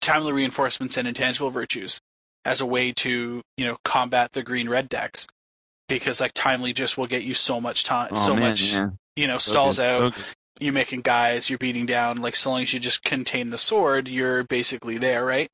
[0.00, 2.00] timely reinforcements and intangible virtues
[2.46, 5.26] as a way to you know combat the green red decks
[5.88, 8.90] because like timely just will get you so much time Oh, so man, much yeah.
[9.16, 10.24] you know stalls good, out good.
[10.60, 14.08] You're making guys you're beating down like so long as you just contain the sword
[14.08, 15.50] you're basically there right?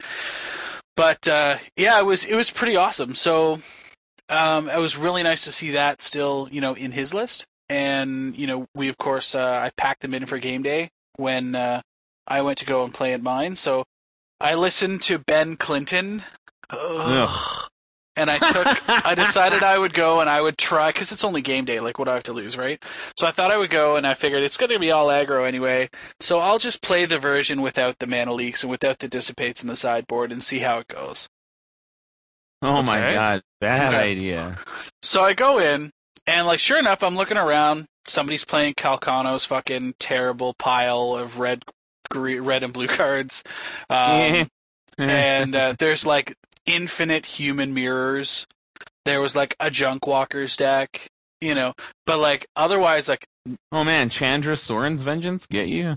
[0.97, 3.15] But uh yeah it was it was pretty awesome.
[3.15, 3.61] So
[4.29, 7.47] um it was really nice to see that still you know in his list.
[7.69, 11.55] And you know we of course uh, i packed him in for game day when
[11.55, 11.83] uh
[12.27, 13.57] i went to go and play at mine.
[13.57, 13.85] So
[14.41, 16.23] i listened to ben clinton.
[16.71, 17.70] Ugh.
[18.17, 21.43] And I took, I decided I would go and I would try because it's only
[21.43, 21.81] game day.
[21.81, 22.83] Like, what do I have to lose, right?
[23.19, 25.47] So I thought I would go, and I figured it's going to be all aggro
[25.47, 25.89] anyway.
[26.21, 29.69] So I'll just play the version without the mana leaks and without the dissipates in
[29.69, 31.29] the sideboard and see how it goes.
[32.63, 34.13] Oh my god, bad Okay.
[34.13, 34.59] idea.
[35.03, 35.91] So I go in,
[36.27, 37.87] and like, sure enough, I'm looking around.
[38.07, 41.63] Somebody's playing Calcano's fucking terrible pile of red,
[42.11, 43.43] green, red and blue cards.
[43.89, 44.47] Um,
[44.99, 46.35] and uh, there's like
[46.67, 48.47] infinite human mirrors.
[49.05, 51.09] There was like a junk walkers deck,
[51.41, 51.75] you know,
[52.07, 53.27] but like otherwise, like
[53.73, 55.97] oh man, Chandra Soren's vengeance get you.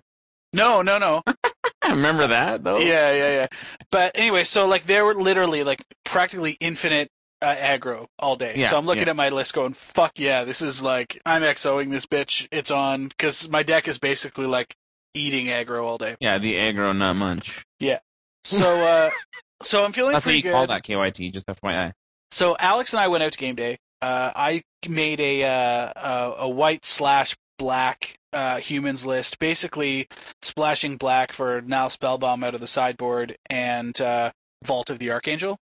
[0.54, 1.22] no, no, no,
[1.90, 2.78] Remember that though?
[2.78, 3.48] yeah, yeah, yeah.
[3.92, 7.10] But anyway, so like there were literally like practically infinite
[7.42, 8.54] uh, aggro all day.
[8.56, 9.12] Yeah, so I'm looking yeah.
[9.12, 12.48] at my list, going, "Fuck yeah, this is like I'm XOing this bitch.
[12.52, 14.76] It's on because my deck is basically like
[15.14, 16.16] eating aggro all day.
[16.20, 17.64] Yeah, the aggro not munch.
[17.80, 18.00] Yeah.
[18.44, 19.10] So, uh,
[19.62, 20.54] so I'm feeling That's what you good.
[20.54, 21.34] call that KYT.
[21.34, 21.94] Just FYI.
[22.32, 23.78] So Alex and I went out to game day.
[24.02, 30.08] Uh, I made a, uh, a a white slash black uh, humans list, basically
[30.42, 34.32] splashing black for now Spellbomb out of the sideboard and uh,
[34.66, 35.58] Vault of the Archangel,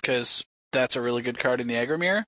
[0.00, 2.24] because that's a really good card in the aggro mirror.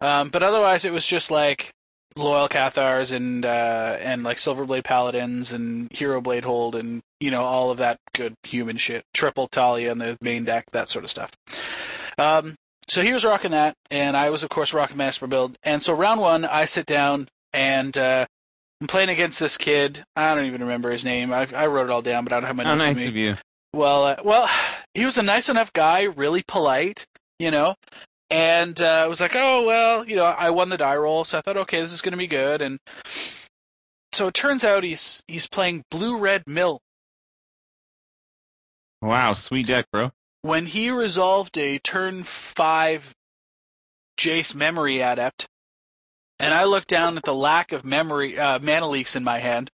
[0.00, 1.70] Um, but otherwise, it was just like
[2.16, 7.42] loyal Cathars and uh, and like Silverblade Paladins and Hero Blade Hold and you know
[7.42, 9.04] all of that good human shit.
[9.12, 11.32] Triple Thalia in the main deck, that sort of stuff.
[12.18, 12.54] Um,
[12.86, 15.56] so he was rocking that, and I was of course rocking Master build.
[15.62, 18.26] And so round one, I sit down and uh,
[18.80, 20.04] I'm playing against this kid.
[20.14, 21.32] I don't even remember his name.
[21.32, 23.04] I, I wrote it all down, but I don't have my How notes with nice
[23.04, 23.08] me.
[23.08, 23.36] of you.
[23.72, 24.48] Well, uh, well,
[24.94, 27.06] he was a nice enough guy, really polite,
[27.38, 27.74] you know.
[28.34, 31.38] And uh, I was like, oh well, you know, I won the die roll, so
[31.38, 32.62] I thought, okay, this is going to be good.
[32.62, 32.80] And
[34.10, 36.80] so it turns out he's he's playing blue red mill.
[39.00, 40.10] Wow, sweet deck, bro.
[40.42, 43.14] When he resolved a turn five
[44.18, 45.46] Jace memory adept,
[46.40, 49.70] and I looked down at the lack of memory uh, mana leaks in my hand,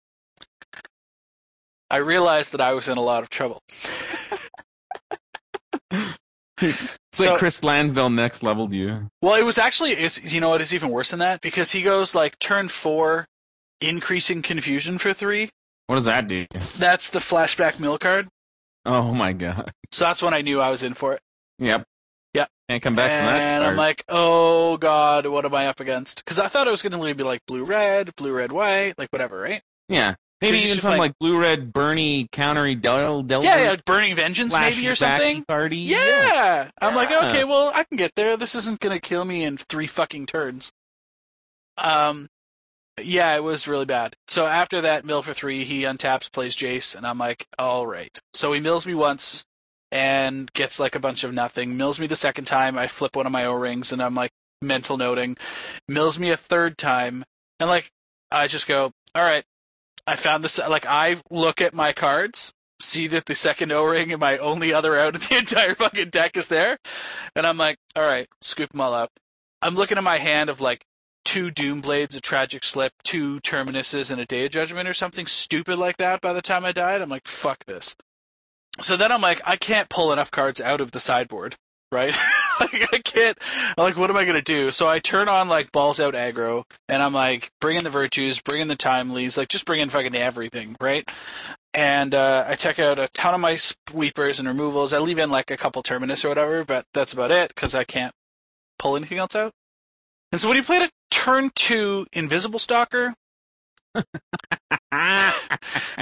[1.92, 3.64] I realized that I was in a lot of trouble.
[6.62, 9.10] It's like Chris Lansdale next leveled you.
[9.22, 11.42] Well, it was actually, it's, you know what is even worse than that?
[11.42, 13.26] Because he goes like turn four,
[13.82, 15.50] increasing confusion for three.
[15.88, 16.46] What does that do?
[16.78, 18.28] That's the flashback mill card.
[18.86, 19.72] Oh my god.
[19.92, 21.22] So that's when I knew I was in for it.
[21.60, 21.84] Yep.
[22.34, 22.50] Yep.
[22.70, 23.40] Can't come back from that.
[23.42, 26.24] and I'm like, oh god, what am I up against?
[26.24, 29.10] Because I thought it was going to be like blue red, blue red white, like
[29.10, 29.62] whatever, right?
[29.88, 30.16] yeah.
[30.42, 34.16] Maybe even some fight- like blue red Bernie countery Del Del Yeah, yeah, like Burning
[34.16, 35.44] Vengeance maybe or something.
[35.46, 35.78] Party.
[35.78, 36.70] Yeah.
[36.82, 38.36] I'm like, okay, well, I can get there.
[38.38, 40.72] This isn't going to kill me in three fucking turns.
[41.78, 42.28] Um,
[43.02, 44.16] yeah, it was really bad.
[44.28, 48.18] So after that mill for three, he untaps, plays Jace, and I'm like, all right.
[48.34, 49.46] So he mills me once
[49.92, 51.78] and gets like a bunch of nothing.
[51.78, 52.78] Mills me the second time.
[52.78, 55.38] I flip one of my O rings, and I'm like mental noting.
[55.88, 57.26] Mills me a third time,
[57.60, 57.90] and like
[58.32, 59.44] I just go, all right.
[60.08, 60.60] I found this.
[60.60, 64.74] Like I look at my cards, see that the second O ring and my only
[64.74, 66.78] other out of the entire fucking deck is there,
[67.36, 69.12] and I'm like, all right, scoop them all up.
[69.62, 70.86] I'm looking at my hand of like
[71.24, 75.26] two Doom Blades, a Tragic Slip, two Terminuses, and a Day of Judgment or something
[75.26, 76.22] stupid like that.
[76.22, 77.96] By the time I died, I'm like, fuck this.
[78.80, 81.56] So then I'm like, I can't pull enough cards out of the sideboard,
[81.96, 82.16] right?
[82.60, 83.38] like I can't.
[83.78, 84.70] Like, what am I gonna do?
[84.72, 88.42] So I turn on like balls out aggro, and I'm like, bring in the virtues,
[88.42, 91.10] bring in the timelies, like just bring in fucking everything, right?
[91.74, 94.94] And uh, I check out a ton of my sweepers and removals.
[94.94, 97.84] I leave in like a couple terminus or whatever, but that's about it because I
[97.84, 98.14] can't
[98.78, 99.52] pull anything else out.
[100.32, 103.14] And so when you played a turn two Invisible Stalker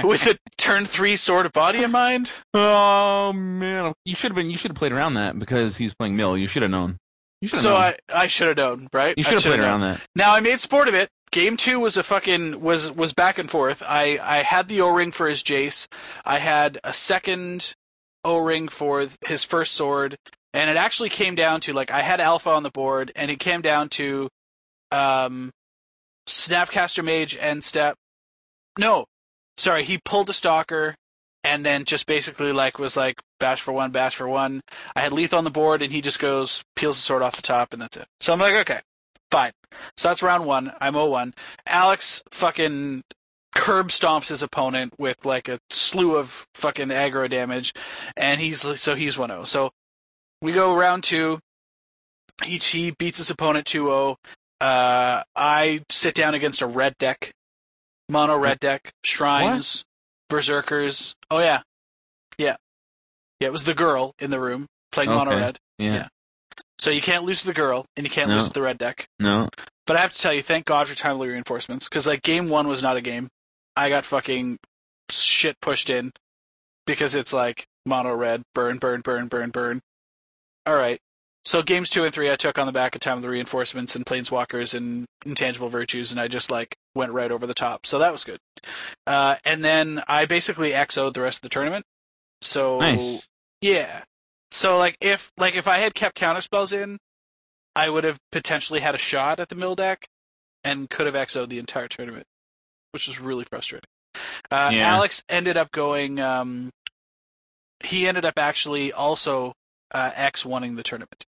[0.04, 4.50] with a turn three Sword of Body in mind, Oh man, you should have been.
[4.50, 6.36] You should have played around that because he's playing Mill.
[6.36, 6.98] You should have known.
[7.40, 7.80] You should have so known.
[7.82, 9.14] I I should have known, right?
[9.16, 9.68] you should have played known.
[9.68, 10.00] around that.
[10.14, 11.08] Now I made sport of it.
[11.30, 13.82] Game two was a fucking was was back and forth.
[13.86, 15.88] I I had the O ring for his Jace.
[16.24, 17.74] I had a second
[18.24, 20.16] O ring for his first sword,
[20.52, 23.40] and it actually came down to like I had Alpha on the board, and it
[23.40, 24.28] came down to
[24.92, 25.50] um
[26.26, 27.96] Snapcaster Mage and Step.
[28.78, 29.06] No,
[29.56, 30.96] sorry, he pulled a Stalker,
[31.42, 34.62] and then just basically like was like bash for one, bash for one.
[34.96, 37.42] I had Lethal on the board, and he just goes peels the sword off the
[37.42, 38.06] top, and that's it.
[38.20, 38.80] So I'm like, okay,
[39.30, 39.52] fine.
[39.96, 40.72] So that's round one.
[40.80, 41.34] I'm 0-1.
[41.66, 43.02] Alex fucking
[43.54, 47.72] curb stomps his opponent with like a slew of fucking aggro damage,
[48.16, 49.46] and he's so he's 1-0.
[49.46, 49.70] So
[50.40, 51.38] we go round two.
[52.48, 54.16] Each he beats his opponent 2-0.
[54.60, 57.32] Uh, I sit down against a red deck,
[58.08, 59.84] mono red deck, shrines,
[60.28, 61.14] berserkers.
[61.30, 61.62] Oh yeah,
[62.38, 62.56] yeah,
[63.40, 63.48] yeah.
[63.48, 65.58] It was the girl in the room playing mono red.
[65.78, 65.94] Yeah.
[65.94, 66.08] Yeah.
[66.78, 68.36] So you can't lose the girl, and you can't No.
[68.36, 69.06] lose the red deck.
[69.18, 69.48] No.
[69.86, 72.68] But I have to tell you, thank God for timely reinforcements, because like game one
[72.68, 73.28] was not a game.
[73.76, 74.58] I got fucking
[75.10, 76.12] shit pushed in
[76.86, 79.80] because it's like mono red, burn, burn, burn, burn, burn.
[80.66, 81.00] All right.
[81.44, 83.94] So games two and three, I took on the back of time of the reinforcements
[83.94, 87.84] and planeswalkers and intangible virtues, and I just like went right over the top.
[87.84, 88.38] So that was good.
[89.06, 91.84] Uh, and then I basically XO'd the rest of the tournament.
[92.40, 93.28] So Nice.
[93.60, 94.04] yeah.
[94.50, 96.96] So like if like if I had kept counterspells in,
[97.76, 100.06] I would have potentially had a shot at the mill deck
[100.62, 102.24] and could have XO'd the entire tournament,
[102.92, 103.88] which is really frustrating.
[104.50, 104.94] Uh, Yeah.
[104.94, 106.20] Alex ended up going.
[106.20, 106.70] Um,
[107.84, 109.52] he ended up actually also
[109.92, 111.24] uh, X winning the tournament.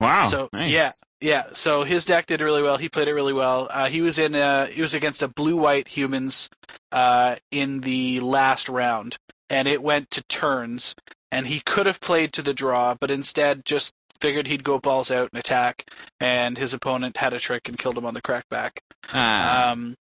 [0.00, 0.22] Wow.
[0.22, 0.70] So nice.
[0.72, 1.44] yeah, yeah.
[1.52, 2.78] So his deck did really well.
[2.78, 3.68] He played it really well.
[3.70, 4.34] Uh, he was in.
[4.34, 6.48] Uh, he was against a blue-white humans
[6.90, 9.18] uh, in the last round,
[9.50, 10.94] and it went to turns.
[11.32, 15.10] And he could have played to the draw, but instead just figured he'd go balls
[15.12, 15.84] out and attack.
[16.18, 18.78] And his opponent had a trick and killed him on the crackback.
[19.12, 19.94] Ah, Um,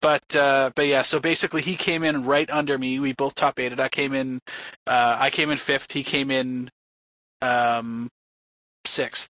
[0.00, 2.98] but uh, but yeah, so basically he came in right under me.
[2.98, 3.78] We both top eighted.
[3.80, 4.40] I came in,
[4.86, 5.92] uh, I came in fifth.
[5.92, 6.70] He came in,
[7.42, 8.08] um,
[8.86, 9.28] sixth.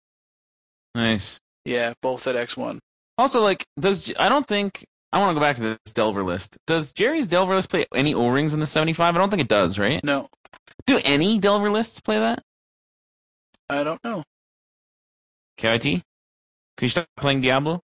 [0.97, 1.39] Nice.
[1.63, 2.79] Yeah, both at X one.
[3.19, 4.83] Also, like, does I don't think
[5.13, 6.57] I want to go back to this Delver list.
[6.65, 9.15] Does Jerry's Delver list play any O rings in the seventy five?
[9.15, 10.03] I don't think it does, right?
[10.03, 10.27] No,
[10.87, 12.41] Do any Delver lists play that?
[13.69, 14.23] I don't know.
[15.57, 15.83] KIT?
[15.83, 16.01] Can
[16.81, 17.81] you stop playing Diablo?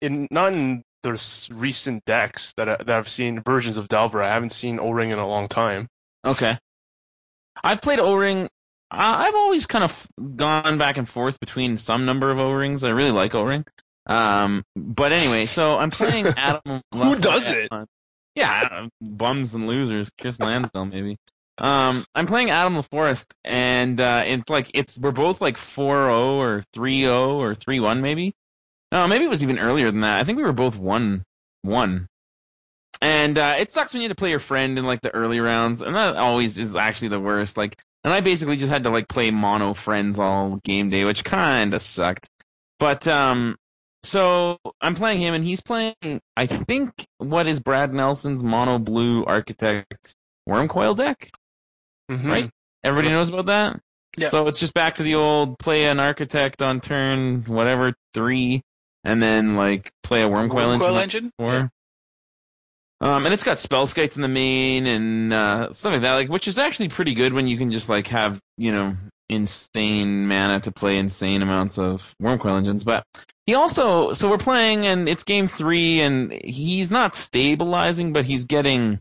[0.00, 1.20] In not in the
[1.50, 5.18] recent decks that I, that I've seen versions of Delver, I haven't seen O-Ring in
[5.18, 5.88] a long time.
[6.24, 6.56] Okay.
[7.64, 8.48] I've played O ring.
[8.90, 12.84] I've always kind of gone back and forth between some number of O rings.
[12.84, 13.64] I really like O ring.
[14.06, 16.80] Um, but anyway, so I'm playing Adam.
[16.94, 17.68] Who does it?
[18.34, 20.10] Yeah, bums and losers.
[20.18, 21.16] Chris Lansdale, maybe.
[21.58, 26.64] Um, I'm playing Adam LaForest, and uh, it's like it's we're both like 4-0 or
[26.74, 28.32] 3-0 or 3-1 maybe.
[28.92, 30.18] No, maybe it was even earlier than that.
[30.20, 31.24] I think we were both one
[31.62, 32.06] one.
[33.00, 35.40] And uh, it sucks when you have to play your friend in like the early
[35.40, 37.56] rounds, and that always is actually the worst.
[37.56, 41.24] Like, and I basically just had to like play mono friends all game day, which
[41.24, 42.28] kind of sucked.
[42.78, 43.56] But um,
[44.04, 45.94] so I'm playing him, and he's playing.
[46.36, 50.14] I think what is Brad Nelson's mono blue architect
[50.48, 51.30] Wurmcoil deck,
[52.10, 52.24] Mhm.
[52.24, 52.50] right?
[52.84, 53.80] Everybody knows about that.
[54.16, 54.28] Yeah.
[54.28, 58.62] So it's just back to the old play an architect on turn whatever three,
[59.04, 60.78] and then like play a Wurmcoil, engine.
[60.80, 61.30] Coil engine.
[61.38, 61.70] Four.
[63.00, 66.48] Um, and it's got Spellskites in the main and uh, stuff like that, like which
[66.48, 68.94] is actually pretty good when you can just like have you know
[69.28, 72.82] insane mana to play insane amounts of Wurmcoil engines.
[72.82, 73.04] But
[73.46, 78.44] he also, so we're playing and it's game three, and he's not stabilizing, but he's
[78.44, 79.00] getting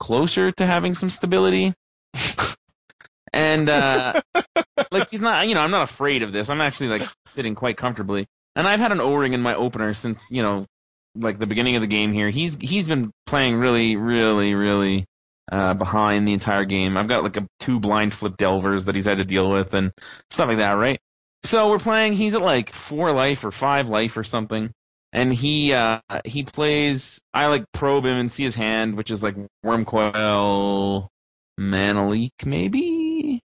[0.00, 1.72] closer to having some stability.
[3.32, 4.20] and uh,
[4.90, 6.50] like he's not, you know, I'm not afraid of this.
[6.50, 8.26] I'm actually like sitting quite comfortably.
[8.56, 10.66] And I've had an O-ring in my opener since you know
[11.18, 12.28] like the beginning of the game here.
[12.30, 15.04] He's he's been playing really, really, really
[15.50, 16.96] uh, behind the entire game.
[16.96, 19.92] I've got like a two blind flip delvers that he's had to deal with and
[20.30, 20.98] stuff like that, right?
[21.44, 22.14] So we're playing.
[22.14, 24.70] He's at like four life or five life or something,
[25.12, 27.20] and he uh, he plays.
[27.32, 31.08] I like probe him and see his hand, which is like Wurmcoil,
[31.58, 33.40] Mana Leak, maybe.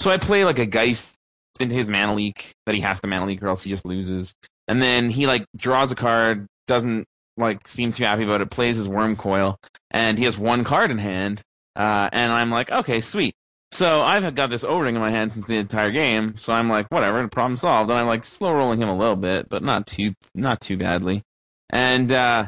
[0.00, 1.14] So I play like a Geist
[1.60, 4.34] into his Mana Leak that he has to Mana Leak or else he just loses.
[4.68, 8.76] And then he like draws a card, doesn't like seem too happy about it, plays
[8.76, 9.56] his Wurmcoil,
[9.90, 11.42] and he has one card in hand.
[11.74, 13.34] Uh, and I'm like, okay, sweet.
[13.72, 16.36] So I've got this O ring in my hand since the entire game.
[16.36, 17.90] So I'm like, whatever, problem solved.
[17.90, 21.22] And I'm like slow rolling him a little bit, but not too, not too badly.
[21.70, 22.44] And uh,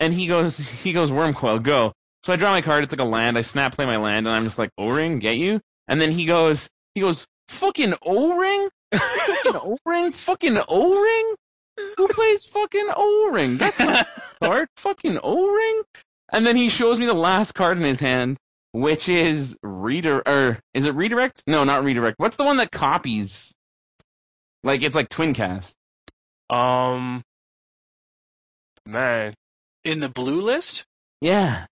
[0.00, 1.92] and he goes, he goes Wurmcoil, go.
[2.24, 2.84] So I draw my card.
[2.84, 3.38] It's like a land.
[3.38, 5.60] I snap play my land, and I'm just like, O ring, get you.
[5.86, 11.34] And then he goes, he goes, fucking O ring fucking O ring, fucking O ring.
[11.96, 13.56] Who plays fucking O ring?
[13.58, 14.06] That's not
[14.42, 14.68] card.
[14.76, 15.82] Fucking O ring.
[16.30, 18.36] And then he shows me the last card in his hand,
[18.72, 21.44] which is reader or is it redirect?
[21.46, 22.18] No, not redirect.
[22.18, 23.54] What's the one that copies?
[24.62, 25.74] Like it's like Twincast.
[26.50, 27.22] Um,
[28.86, 29.34] man,
[29.84, 30.84] In the blue list?
[31.20, 31.66] Yeah.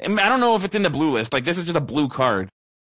[0.00, 1.32] I I don't know if it's in the blue list.
[1.32, 2.48] Like this is just a blue card,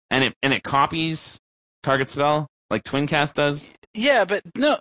[0.10, 1.40] and it and it copies
[1.84, 3.74] target spell like Twincast does.
[3.94, 4.78] Yeah, but no,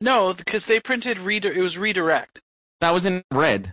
[0.00, 1.52] no, because they printed reader.
[1.52, 2.40] It was redirect.
[2.80, 3.72] That was in red.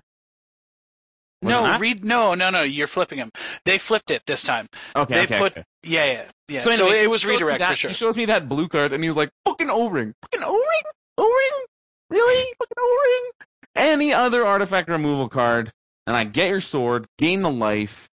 [1.44, 2.06] Was no, read.
[2.06, 2.62] No, no, no.
[2.62, 3.32] You're flipping them.
[3.66, 4.68] They flipped it this time.
[4.96, 5.14] Okay.
[5.16, 5.52] they okay, put.
[5.54, 5.64] okay.
[5.84, 6.60] Yeah, yeah, yeah.
[6.60, 7.90] So, anyways, it was redirect that- for sure.
[7.90, 10.82] He shows me that blue card, and he's like, "Fucking O-ring, fucking O-ring,
[11.18, 11.66] O-ring,
[12.12, 13.32] really, fucking O-ring."
[13.76, 15.72] Any other artifact removal card,
[16.06, 18.08] and I get your sword, gain the life,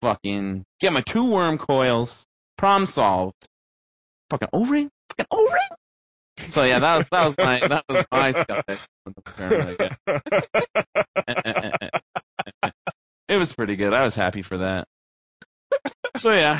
[0.00, 2.24] fucking get my two Wurmcoils,
[2.56, 3.48] problem solved.
[4.30, 5.68] Fucking O-ring, fucking O-ring.
[6.48, 8.64] So yeah, that was that was my that was my stuff.
[13.28, 13.92] it was pretty good.
[13.92, 14.88] I was happy for that.
[16.16, 16.58] So yeah,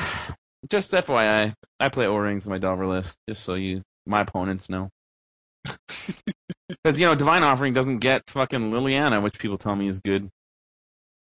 [0.68, 4.90] just FYI, I play O-rings in my Delver list, just so you, my opponents know.
[6.68, 10.30] Because you know, Divine Offering doesn't get fucking Liliana, which people tell me is good.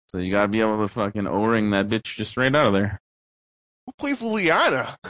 [0.08, 3.00] So you gotta be able to fucking O-ring that bitch just right out of there.
[3.86, 4.96] who plays Liliana?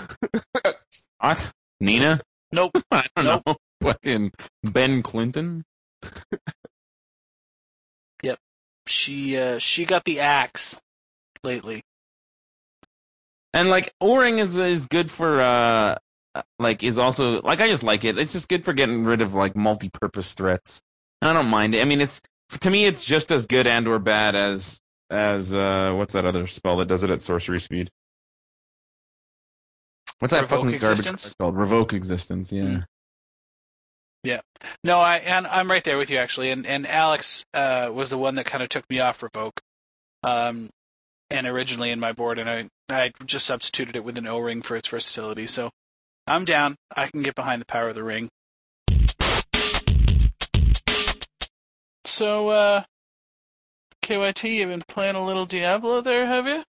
[1.19, 1.53] What?
[1.81, 2.21] Nina?
[2.53, 2.73] Nope.
[2.91, 3.43] I don't Nope.
[3.47, 3.57] know.
[3.83, 4.33] Fucking
[4.63, 5.65] Ben Clinton.
[8.23, 8.39] Yep.
[8.87, 10.81] She uh, she got the axe
[11.43, 11.83] lately.
[13.55, 15.97] And like O-ring is is good for uh
[16.59, 18.19] like is also like I just like it.
[18.19, 20.81] It's just good for getting rid of like multi-purpose threats.
[21.21, 21.81] I don't mind it.
[21.81, 22.21] I mean, it's
[22.61, 24.79] to me it's just as good and or bad as
[25.11, 27.91] as uh what's that other spell that does it at sorcery speed?
[30.23, 31.23] What's that Revoke fucking garbage Existence?
[31.23, 31.57] card called?
[31.57, 32.53] Revoke existence.
[32.53, 32.63] Yeah.
[32.63, 32.85] Mm.
[34.85, 36.53] No, I and I'm right there with you actually.
[36.53, 39.61] And and Alex uh, was the one that kind of took me off revoke,
[40.23, 40.71] um,
[41.29, 44.63] and originally in my board, and I I just substituted it with an O ring
[44.63, 45.49] for its versatility.
[45.49, 45.71] So
[46.29, 46.77] I'm down.
[46.97, 48.29] I can get behind the power of the ring.
[52.05, 52.85] So, uh,
[54.03, 56.63] KYT, you've been playing a little Diablo there, have you?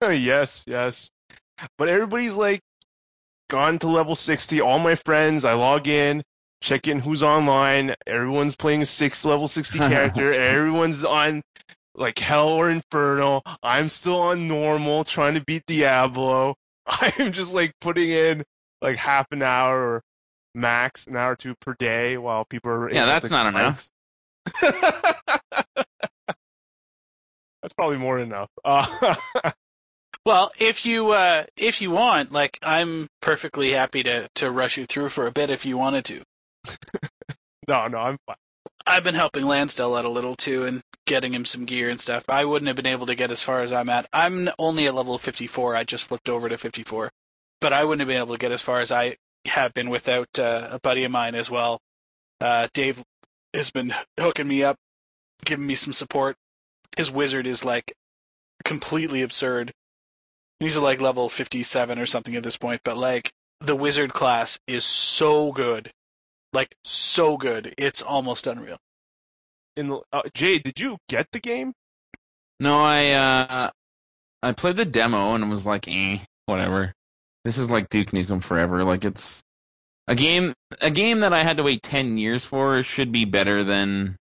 [0.10, 1.10] yes, yes.
[1.78, 2.60] But everybody's like
[3.50, 4.60] gone to level 60.
[4.60, 6.22] All my friends, I log in,
[6.60, 7.94] check in who's online.
[8.06, 10.32] Everyone's playing a six level 60 character.
[10.32, 11.42] Everyone's on
[11.94, 13.42] like hell or inferno.
[13.62, 16.54] I'm still on normal trying to beat Diablo.
[16.86, 18.44] I'm just like putting in
[18.82, 20.02] like half an hour or
[20.54, 23.90] max an hour or two per day while people are Yeah, that's not enough.
[27.62, 28.50] That's probably more than enough.
[28.62, 29.52] Uh,
[30.26, 34.86] Well, if you uh, if you want, like, I'm perfectly happy to to rush you
[34.86, 36.22] through for a bit if you wanted to.
[37.68, 38.36] no, no, I'm fine.
[38.86, 42.24] I've been helping Lansdale out a little too and getting him some gear and stuff.
[42.28, 44.06] I wouldn't have been able to get as far as I'm at.
[44.12, 45.76] I'm only at level 54.
[45.76, 47.10] I just flipped over to 54.
[47.60, 49.16] But I wouldn't have been able to get as far as I
[49.46, 51.80] have been without uh, a buddy of mine as well.
[52.40, 53.02] Uh, Dave
[53.54, 54.76] has been hooking me up,
[55.44, 56.36] giving me some support.
[56.96, 57.94] His wizard is like
[58.64, 59.72] completely absurd.
[60.64, 64.82] He's like level 57 or something at this point, but like the wizard class is
[64.84, 65.92] so good.
[66.54, 67.74] Like so good.
[67.76, 68.78] It's almost unreal.
[69.76, 71.74] In the, uh, Jay, did you get the game?
[72.60, 73.70] No, I uh
[74.42, 76.94] I played the demo and was like, eh, whatever.
[77.44, 78.84] This is like Duke Nukem Forever.
[78.84, 79.42] Like it's
[80.08, 83.62] a game a game that I had to wait ten years for should be better
[83.62, 84.16] than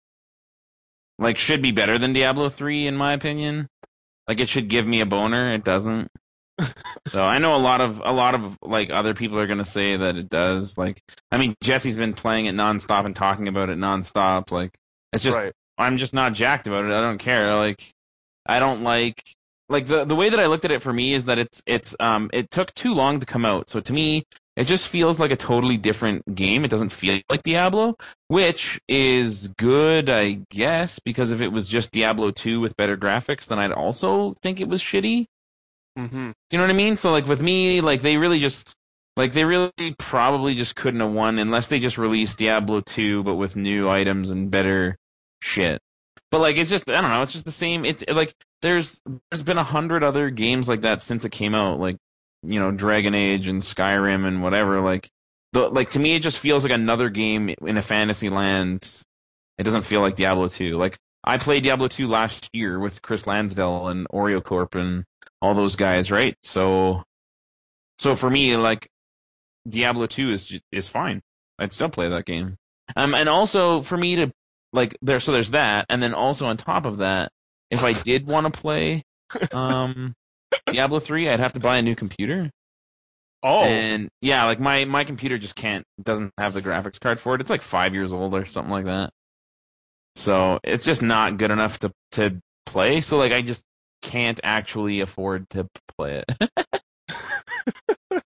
[1.17, 3.67] like should be better than Diablo three in my opinion.
[4.25, 5.51] Like it should give me a boner.
[5.51, 6.07] It doesn't.
[7.07, 9.95] So I know a lot of a lot of like other people are gonna say
[9.95, 10.77] that it does.
[10.77, 11.01] Like
[11.31, 14.51] I mean Jesse's been playing it nonstop and talking about it nonstop.
[14.51, 14.77] Like
[15.13, 15.53] it's just right.
[15.77, 16.91] I'm just not jacked about it.
[16.91, 17.55] I don't care.
[17.55, 17.81] Like
[18.45, 19.23] I don't like
[19.69, 21.95] like the the way that I looked at it for me is that it's it's
[21.99, 23.69] um it took too long to come out.
[23.69, 24.23] So to me,
[24.55, 26.65] it just feels like a totally different game.
[26.65, 27.95] It doesn't feel like Diablo,
[28.27, 33.47] which is good, I guess, because if it was just Diablo 2 with better graphics,
[33.47, 35.27] then I'd also think it was shitty.
[35.97, 36.31] Mm-hmm.
[36.51, 36.95] You know what I mean?
[36.95, 38.75] So like with me, like they really just
[39.17, 43.35] like they really probably just couldn't have won unless they just released Diablo 2 but
[43.35, 44.97] with new items and better
[45.41, 45.81] shit.
[46.31, 47.85] But like it's just I don't know, it's just the same.
[47.85, 51.79] It's like there's there's been a hundred other games like that since it came out,
[51.79, 51.97] like
[52.43, 54.81] you know Dragon Age and Skyrim and whatever.
[54.81, 55.09] Like
[55.53, 59.03] the like to me, it just feels like another game in a fantasy land.
[59.57, 60.77] It doesn't feel like Diablo 2.
[60.77, 65.03] Like I played Diablo 2 last year with Chris Lansdale and Oreo Corp and
[65.41, 66.35] all those guys, right?
[66.43, 67.03] So,
[67.99, 68.87] so for me, like
[69.67, 71.21] Diablo 2 is is fine.
[71.59, 72.55] I'd still play that game.
[72.95, 74.31] Um, and also for me to
[74.73, 77.31] like there, so there's that, and then also on top of that,
[77.71, 79.03] if I did want to play,
[79.53, 80.13] um,
[80.67, 82.49] Diablo 3, I'd have to buy a new computer.
[83.41, 87.35] Oh, And yeah, like my my computer just can't doesn't have the graphics card for
[87.35, 87.41] it.
[87.41, 89.11] It's like five years old or something like that.
[90.15, 93.01] So it's just not good enough to to play.
[93.01, 93.63] So like I just
[94.01, 96.49] can't actually afford to play it.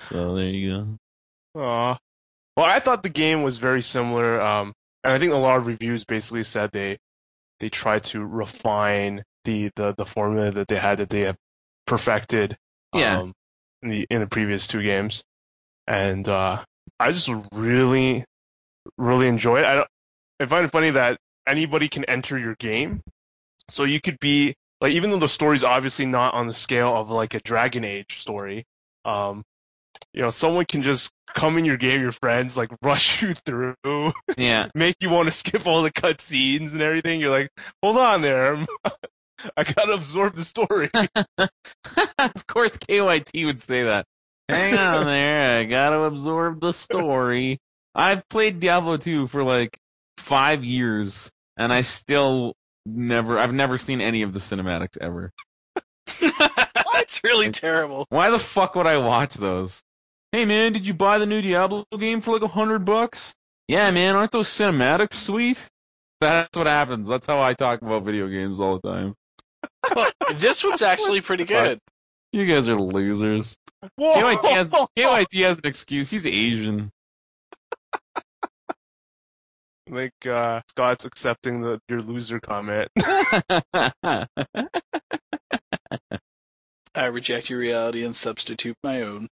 [0.00, 0.98] so there you
[1.54, 1.60] go.
[1.60, 1.98] Aw.
[2.56, 4.72] Well, I thought the game was very similar, um,
[5.04, 6.98] and I think a lot of reviews basically said they
[7.60, 11.36] they tried to refine the, the, the formula that they had that they have
[11.86, 12.56] perfected
[12.94, 13.18] Yeah.
[13.20, 13.32] um,
[13.82, 15.22] in the in the previous two games,
[15.86, 16.64] and uh,
[17.00, 18.24] I just really
[18.96, 19.64] really enjoy it.
[19.64, 19.88] I don't,
[20.40, 23.02] I find it funny that anybody can enter your game,
[23.68, 27.10] so you could be like even though the story's obviously not on the scale of
[27.10, 28.64] like a Dragon Age story,
[29.04, 29.42] um,
[30.12, 33.74] you know, someone can just come in your game, your friends like rush you through,
[34.36, 34.68] Yeah.
[34.74, 37.20] make you want to skip all the cutscenes and everything.
[37.20, 37.50] You're like,
[37.82, 38.64] hold on there,
[39.56, 40.90] I gotta absorb the story.
[41.38, 44.04] of course KYT would say that.
[44.48, 47.58] Hang on there, I gotta absorb the story.
[47.94, 49.76] I've played Diablo 2 for like
[50.16, 52.54] five years, and I still
[52.96, 55.32] never I've never seen any of the cinematics ever.
[56.06, 58.06] it's really terrible.
[58.08, 59.82] Why the fuck would I watch those?
[60.32, 63.34] Hey man, did you buy the new Diablo game for like a hundred bucks?
[63.66, 65.68] Yeah man, aren't those cinematics sweet?
[66.20, 67.06] That's what happens.
[67.06, 69.14] That's how I talk about video games all the time.
[69.94, 71.78] Well, this one's actually pretty good.
[72.32, 73.56] You guys are losers.
[73.96, 74.14] Whoa!
[74.14, 76.10] KYT has KYT has an excuse.
[76.10, 76.90] He's Asian.
[79.90, 82.88] Like uh, Scott's accepting the your loser comment.
[86.94, 89.28] I reject your reality and substitute my own.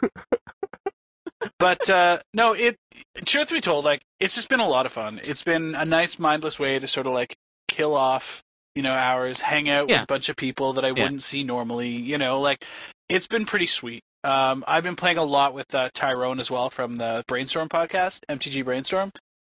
[1.58, 2.76] but uh, no, it.
[3.24, 5.20] Truth be told, like it's just been a lot of fun.
[5.24, 7.34] It's been a nice, mindless way to sort of like
[7.68, 8.42] kill off,
[8.74, 11.02] you know, hours, hang out with a bunch of people that I Yeah.
[11.04, 11.88] wouldn't see normally.
[11.90, 12.64] You know, like
[13.08, 14.02] it's been pretty sweet.
[14.24, 18.20] Um, I've been playing a lot with uh, Tyrone as well from the Brainstorm podcast,
[18.28, 19.12] MTG Brainstorm,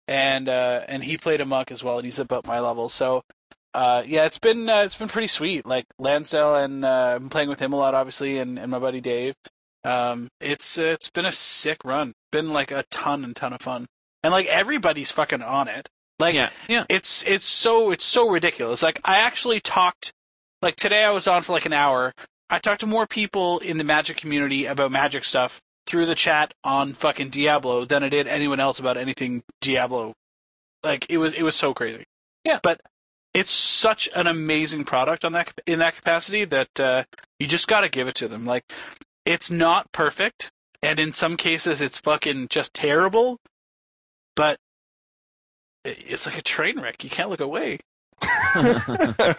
[0.10, 2.90] and uh, and he played a muck as well, and he's about my level.
[2.90, 3.24] So
[3.76, 5.68] uh, yeah, it's been uh, it's been pretty sweet.
[5.68, 8.80] Like Lansdale, and uh, I've been playing with him a lot, obviously, and, and my
[8.80, 9.36] buddy Dave.
[9.84, 12.14] Um, it's uh, it's been a sick run.
[12.32, 13.86] Been like a ton and ton of fun,
[14.24, 15.88] and like everybody's fucking on it.
[16.18, 16.86] Like yeah, yeah.
[16.90, 18.82] it's it's so it's so ridiculous.
[18.82, 20.12] Like I actually talked
[20.64, 22.14] like today I was on for like an hour.
[22.50, 26.54] I talked to more people in the Magic community about Magic stuff through the chat
[26.64, 30.14] on fucking Diablo than I did anyone else about anything Diablo.
[30.84, 32.06] Like it was it was so crazy.
[32.46, 32.60] Yeah.
[32.62, 32.80] But
[33.34, 37.04] it's such an amazing product on that in that capacity that uh,
[37.40, 38.46] you just got to give it to them.
[38.46, 38.72] Like
[39.26, 43.40] it's not perfect, and in some cases it's fucking just terrible.
[44.36, 44.58] But
[45.84, 47.04] it's like a train wreck.
[47.04, 47.80] You can't look away.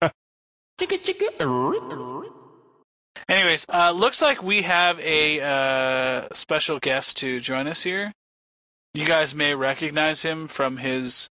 [3.28, 8.12] Anyways, uh, looks like we have a uh, special guest to join us here.
[8.94, 11.28] You guys may recognize him from his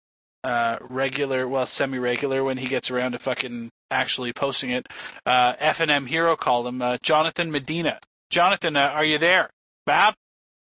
[0.44, 4.88] uh, regular, well, semi-regular when he gets around to fucking actually posting it.
[5.26, 8.00] Uh, F&M Hero called him uh, Jonathan Medina.
[8.30, 9.50] Jonathan, uh, are you there?
[9.86, 10.16] Bob?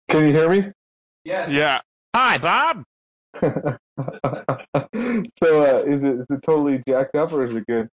[0.10, 0.72] Can you hear me?
[1.24, 1.50] Yes.
[1.50, 1.82] Yeah.
[2.16, 2.84] Hi, Bob.
[3.42, 3.78] so,
[5.64, 7.90] uh, is it is it totally jacked up or is it good?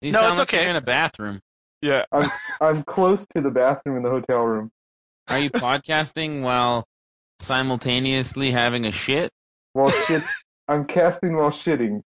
[0.00, 0.70] You No, sound it's like you're okay.
[0.70, 1.40] in a bathroom.
[1.82, 2.04] Yeah.
[2.12, 4.70] I'm I'm close to the bathroom in the hotel room.
[5.28, 6.86] Are you podcasting while
[7.40, 9.30] simultaneously having a shit?
[9.72, 10.22] While shit,
[10.68, 12.02] I'm casting while shitting.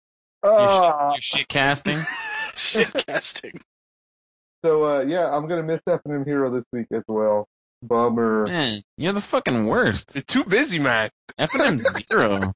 [0.43, 1.99] You're, Ah, you're shit casting?
[2.57, 3.51] Shit casting.
[4.65, 7.49] so uh, yeah, I'm gonna miss F&M Hero this week as well.
[7.83, 8.47] Bummer.
[8.47, 10.13] Man, you're the fucking worst.
[10.15, 11.11] You're too busy, man.
[11.37, 12.53] F&M zero.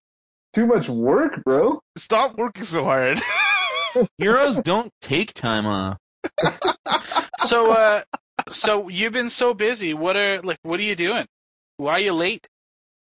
[0.54, 1.80] Too much work, bro.
[1.96, 3.20] Stop working so hard.
[4.18, 5.96] Heroes don't take time off.
[7.40, 8.02] So, uh,
[8.48, 9.94] so you've been so busy.
[9.94, 10.58] What are like?
[10.62, 11.26] What are you doing?
[11.78, 12.46] Why are you late?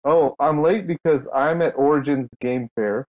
[0.04, 3.06] Oh, I'm late because I'm at Origins Game Fair.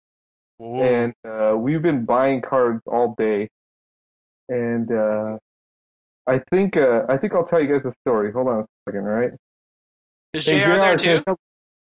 [0.60, 3.48] and uh, we've been buying cards all day.
[4.48, 5.38] And uh,
[6.26, 8.30] I think uh, I think I'll tell you guys a story.
[8.32, 9.30] Hold on a second, all right?
[10.34, 11.20] Is Hey, JR there too?
[11.22, 11.38] tell-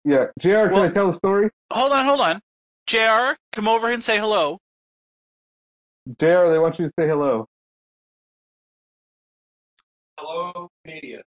[0.05, 0.49] yeah, Jr.
[0.49, 1.49] Can Well- I tell the story?
[1.71, 2.39] Hold on, hold on.
[2.87, 4.59] JR, come over and say hello.
[6.19, 6.49] Jr.
[6.51, 7.47] They want you to say hello.
[10.27, 11.21] Hello, Canada.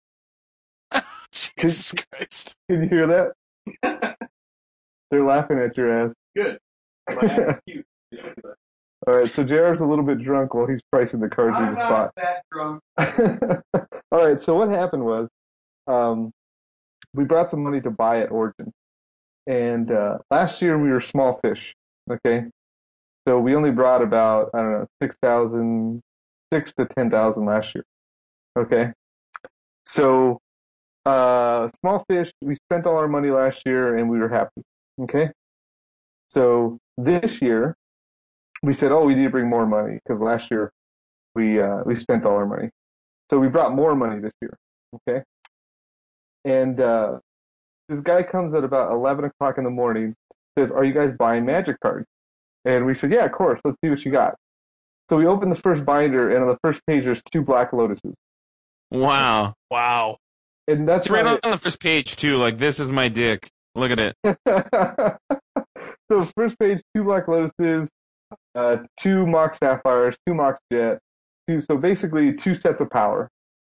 [1.32, 2.54] Jesus Christ.
[2.70, 3.06] Can you hear
[3.82, 4.16] that?
[5.10, 6.14] They're laughing at your ass.
[6.34, 6.58] Good.
[7.10, 8.38] My ass is cute.
[9.06, 11.74] All right, so Jr.'s a little bit drunk while he's pricing the cards in I'm
[11.74, 12.12] the not spot.
[12.16, 12.82] that drunk.
[14.10, 15.28] All right, so what happened was,
[15.86, 16.32] um,
[17.12, 18.72] we brought some money to buy at Origin,
[19.46, 21.74] and uh, last year we were small fish.
[22.10, 22.46] Okay,
[23.28, 26.00] so we only brought about I don't know six thousand,
[26.50, 27.84] six to ten thousand last year.
[28.56, 28.92] Okay,
[29.84, 30.40] so
[31.04, 32.30] uh, small fish.
[32.42, 34.62] We spent all our money last year, and we were happy.
[35.02, 35.30] Okay,
[36.28, 37.76] so this year
[38.62, 40.72] we said, oh, we need to bring more money because last year
[41.34, 42.70] we uh, we spent all our money.
[43.30, 44.56] So we brought more money this year.
[44.94, 45.22] Okay.
[46.44, 47.18] And uh,
[47.88, 50.14] this guy comes at about 11 o'clock in the morning,
[50.58, 52.06] says, Are you guys buying magic cards?
[52.64, 53.60] And we said, Yeah, of course.
[53.64, 54.36] Let's see what you got.
[55.10, 58.14] So we opened the first binder, and on the first page, there's two black lotuses.
[58.90, 59.54] Wow.
[59.70, 60.18] wow.
[60.68, 62.36] And that's right not on the first page, too.
[62.36, 63.50] Like, this is my dick.
[63.74, 64.16] Look at it.
[64.24, 64.38] it.
[66.10, 67.88] so first page, two black lotuses,
[68.54, 70.98] uh, two mock sapphires, two mock jet,
[71.48, 71.60] two.
[71.60, 73.28] So basically, two sets of power.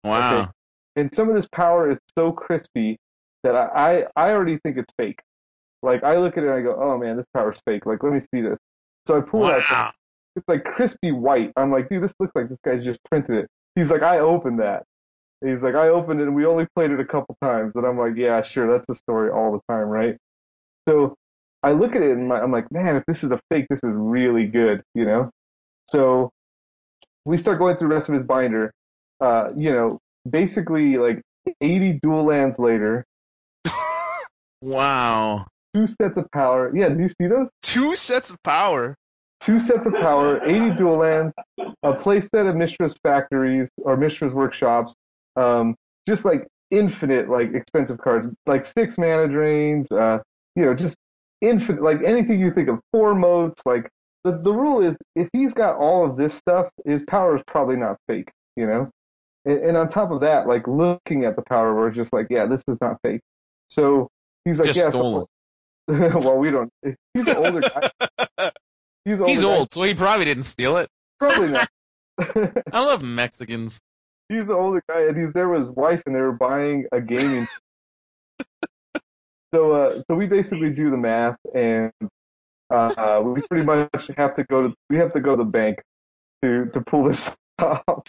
[0.03, 0.39] Wow.
[0.39, 0.49] Okay.
[0.95, 2.97] and some of this power is so crispy
[3.43, 5.19] that I, I I already think it's fake.
[5.81, 7.85] Like I look at it and I go, oh man, this power's fake.
[7.85, 8.57] Like let me see this.
[9.07, 9.93] So I pull it out.
[10.35, 11.51] It's like crispy white.
[11.57, 13.47] I'm like, dude, this looks like this guy's just printed it.
[13.75, 14.83] He's like, I opened that.
[15.45, 17.73] He's like, I opened it and we only played it a couple times.
[17.75, 20.17] And I'm like, yeah, sure, that's the story all the time, right?
[20.87, 21.15] So
[21.63, 23.91] I look at it and I'm like, man, if this is a fake, this is
[23.93, 25.29] really good, you know?
[25.89, 26.29] So
[27.25, 28.71] we start going through the rest of his binder.
[29.21, 31.21] Uh, you know, basically like
[31.61, 33.05] 80 dual lands later,
[34.61, 35.45] Wow.
[35.73, 36.75] two sets of power.
[36.75, 37.47] Yeah, do you see those?
[37.61, 38.95] Two sets of power.
[39.41, 41.33] Two sets of power, 80 dual lands,
[41.83, 44.93] a playset of Mishra's factories or Mishra's workshops,
[45.39, 45.75] um,
[46.07, 50.19] just like infinite, like expensive cards, like six mana drains, uh,
[50.55, 50.95] you know, just
[51.41, 53.61] infinite, like anything you think of, four modes.
[53.65, 53.89] Like
[54.23, 57.75] the, the rule is if he's got all of this stuff, his power is probably
[57.75, 58.89] not fake, you know?
[59.45, 62.45] And, and on top of that, like looking at the power, we're just like, yeah,
[62.45, 63.21] this is not fake.
[63.69, 64.09] So
[64.45, 65.25] he's like, Just yeah, stolen.
[65.89, 66.71] So, well, we don't.
[67.13, 67.89] He's an older guy.
[69.05, 69.59] He's, an He's older guy.
[69.59, 70.89] old, so he probably didn't steal it.
[71.19, 71.69] Probably not.
[72.73, 73.79] I love Mexicans.
[74.29, 77.01] He's the older guy, and he's there with his wife, and they were buying a
[77.01, 77.47] gaming.
[79.53, 81.91] so, uh, so we basically do the math, and
[82.69, 85.81] uh, we pretty much have to go to we have to go to the bank
[86.43, 88.03] to to pull this off.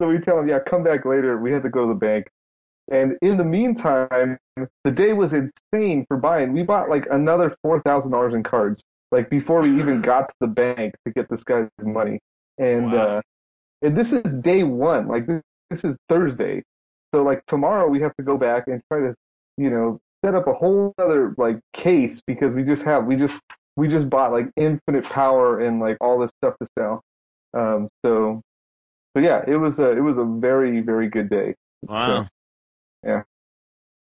[0.00, 1.38] so we tell him, yeah, come back later.
[1.38, 2.26] We had to go to the bank,
[2.90, 4.38] and in the meantime,
[4.84, 6.52] the day was insane for buying.
[6.52, 10.34] We bought like another four thousand dollars in cards, like before we even got to
[10.40, 12.18] the bank to get this guy's money,
[12.58, 12.92] and.
[12.92, 13.18] Wow.
[13.18, 13.22] uh
[13.82, 15.08] and this is day one.
[15.08, 16.62] Like this, this is Thursday.
[17.14, 19.14] So like tomorrow we have to go back and try to,
[19.56, 23.38] you know, set up a whole other like case because we just have we just
[23.76, 27.02] we just bought like infinite power and like all this stuff to sell.
[27.54, 28.42] Um so
[29.16, 31.54] so yeah, it was a it was a very, very good day.
[31.88, 32.26] Wow.
[33.04, 33.22] Yeah.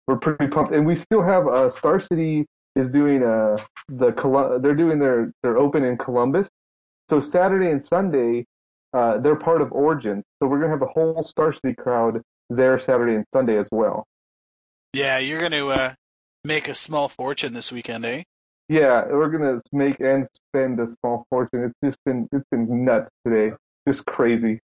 [0.06, 0.72] We're pretty pumped.
[0.72, 2.46] And we still have uh Star City
[2.76, 3.56] is doing uh
[3.88, 6.48] the Colu- they're doing their their open in Columbus.
[7.10, 8.46] So Saturday and Sunday,
[8.94, 10.22] uh, they're part of Origin.
[10.40, 14.06] So we're gonna have the whole Star City crowd there Saturday and Sunday as well.
[14.92, 15.94] Yeah, you're going to uh,
[16.44, 18.22] make a small fortune this weekend, eh?
[18.68, 21.64] Yeah, we're gonna make and spend a small fortune.
[21.64, 23.54] It's just been it's been nuts today,
[23.86, 24.60] just crazy.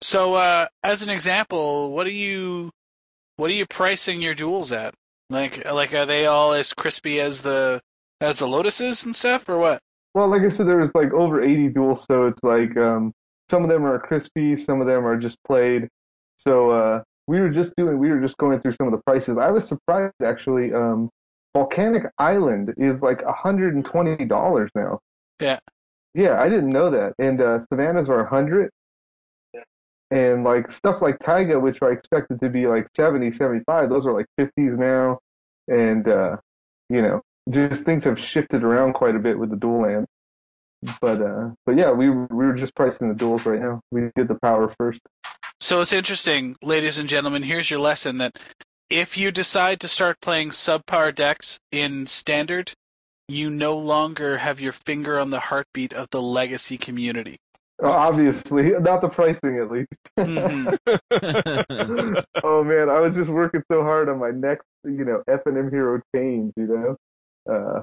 [0.00, 2.70] So, uh, as an example, what are you,
[3.36, 4.94] what are you pricing your duels at?
[5.28, 7.82] Like, like are they all as crispy as the
[8.22, 9.80] as the lotuses and stuff, or what?
[10.14, 13.12] Well, like I said, there was like over 80 duels, so it's like um,
[13.50, 15.88] some of them are crispy, some of them are just played.
[16.36, 19.36] So uh, we were just doing, we were just going through some of the prices.
[19.38, 20.72] I was surprised actually.
[20.72, 21.10] Um,
[21.54, 24.98] Volcanic Island is like $120 now.
[25.40, 25.58] Yeah.
[26.14, 27.14] Yeah, I didn't know that.
[27.18, 28.70] And uh, Savannah's are 100.
[30.10, 34.12] And like stuff like Taiga, which I expected to be like 70, 75, those are
[34.12, 35.18] like 50s now.
[35.68, 36.36] And, uh,
[36.88, 40.06] you know, just things have shifted around quite a bit with the dual land.
[41.00, 43.80] But, uh, but yeah, we, we were just pricing the duels right now.
[43.90, 45.00] We did the power first.
[45.60, 47.44] So it's interesting, ladies and gentlemen.
[47.44, 48.38] Here's your lesson: that
[48.90, 52.72] if you decide to start playing subpar decks in standard,
[53.28, 57.38] you no longer have your finger on the heartbeat of the legacy community.
[57.82, 59.88] Obviously, not the pricing at least.
[60.18, 60.76] Mhm.
[62.44, 65.56] oh man, I was just working so hard on my next, you know, F and
[65.56, 66.96] M hero change, you know.
[67.50, 67.82] Uh,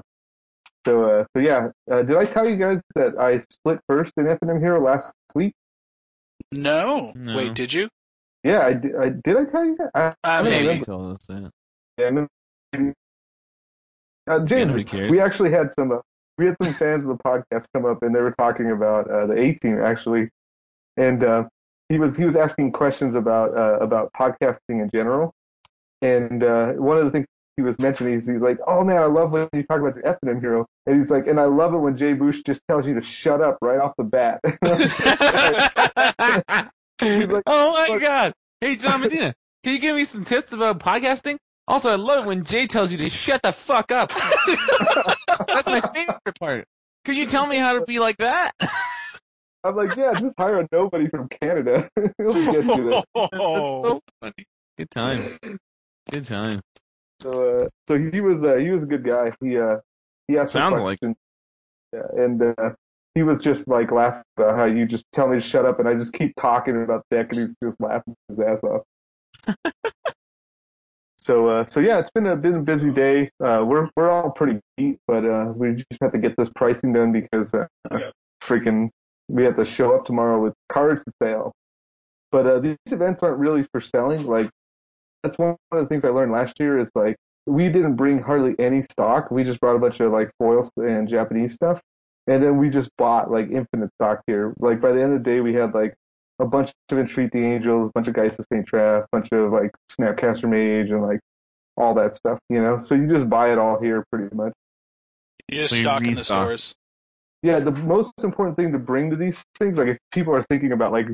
[0.86, 1.68] so, uh, so yeah.
[1.90, 4.82] Uh, did I tell you guys that I split first in F and M hero
[4.82, 5.52] last week?
[6.52, 7.12] no.
[7.14, 7.36] No.
[7.36, 7.88] wait, did you?
[8.44, 8.96] Yeah, I did.
[8.96, 9.90] I, did I tell you that?
[9.94, 10.66] I, Uh, I don't maybe.
[10.66, 10.84] remember.
[10.84, 11.50] Told us that.
[11.98, 12.26] Yeah, maybe.
[12.76, 12.92] Uh,
[14.28, 15.10] Yeah, James, nobody cares.
[15.10, 15.92] we actually had some.
[15.92, 15.98] Uh,
[16.38, 19.26] we had some fans of the podcast come up, and they were talking about uh,
[19.26, 20.28] the A team actually,
[20.96, 21.44] and uh,
[21.88, 25.32] he was he was asking questions about uh, about podcasting in general,
[26.00, 27.26] and uh, one of the things
[27.56, 30.18] he was mentioning is he's like, "Oh man, I love when you talk about the
[30.28, 32.94] M hero," and he's like, "And I love it when Jay Boosh just tells you
[32.94, 34.40] to shut up right off the bat."
[37.02, 38.32] Like, oh my "Look, god!
[38.60, 39.34] Hey, John Medina,
[39.64, 41.36] can you give me some tips about podcasting?
[41.66, 44.10] Also, I love when Jay tells you to shut the fuck up.
[45.48, 46.64] That's my favorite part.
[47.04, 48.52] Can you tell me how to be like that?
[49.64, 51.88] I'm like, "Yeah, just hire a nobody from Canada.
[52.18, 54.44] He'll get you there." That's so funny.
[54.76, 55.38] Good times.
[56.10, 56.60] Good time.
[57.22, 59.32] So, uh, so he was uh, he was a good guy.
[59.40, 59.76] He uh,
[60.26, 60.98] he asked some Sounds like.
[61.02, 62.70] Yeah, and uh,
[63.14, 65.88] he was just like laughing about how you just tell me to shut up, and
[65.88, 69.62] I just keep talking about deck, and he's just laughing his ass off.
[71.18, 73.30] so, uh, so yeah, it's been a been a busy day.
[73.44, 76.92] Uh, we're we're all pretty beat, but uh, we just have to get this pricing
[76.92, 77.66] done because uh,
[78.42, 78.88] freaking
[79.28, 81.52] we have to show up tomorrow with cards to sell.
[82.30, 84.26] But uh, these events aren't really for selling.
[84.26, 84.50] Like
[85.22, 87.16] that's one of the things I learned last year is like
[87.46, 89.30] we didn't bring hardly any stock.
[89.30, 91.80] We just brought a bunch of like foils and Japanese stuff,
[92.26, 94.54] and then we just bought like infinite stock here.
[94.58, 95.94] Like by the end of the day, we had like
[96.38, 99.28] a bunch of Entreat the Angels, a bunch of Geist of Saint Traft, a bunch
[99.32, 101.20] of like Snapcaster Mage, and like
[101.76, 102.38] all that stuff.
[102.48, 104.52] You know, so you just buy it all here pretty much.
[105.48, 106.24] You just So you stock in the restock.
[106.24, 106.74] stores.
[107.42, 110.72] Yeah, the most important thing to bring to these things, like if people are thinking
[110.72, 111.08] about like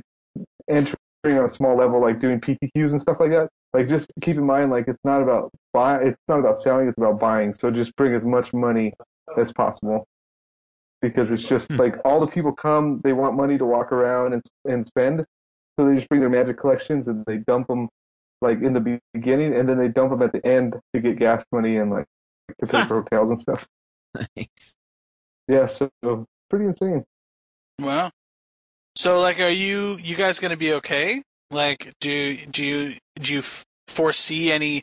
[0.69, 0.95] entering
[1.37, 4.47] on a small level, like doing PTQs and stuff like that, like just keep in
[4.47, 7.53] mind, like it's not about buy, it's not about selling, it's about buying.
[7.53, 8.93] So just bring as much money
[9.37, 10.07] as possible,
[11.03, 11.77] because it's just Hmm.
[11.77, 15.25] like all the people come, they want money to walk around and and spend,
[15.79, 17.89] so they just bring their magic collections and they dump them
[18.41, 21.45] like in the beginning, and then they dump them at the end to get gas
[21.53, 22.07] money and like
[22.59, 23.67] to pay for hotels and stuff.
[24.37, 24.75] Nice.
[25.49, 25.91] Yeah, so
[26.51, 27.05] pretty insane.
[27.81, 28.11] Wow.
[28.99, 31.23] So, like, are you you guys going to be okay?
[31.53, 33.43] Like, do do you do you
[33.87, 34.83] foresee any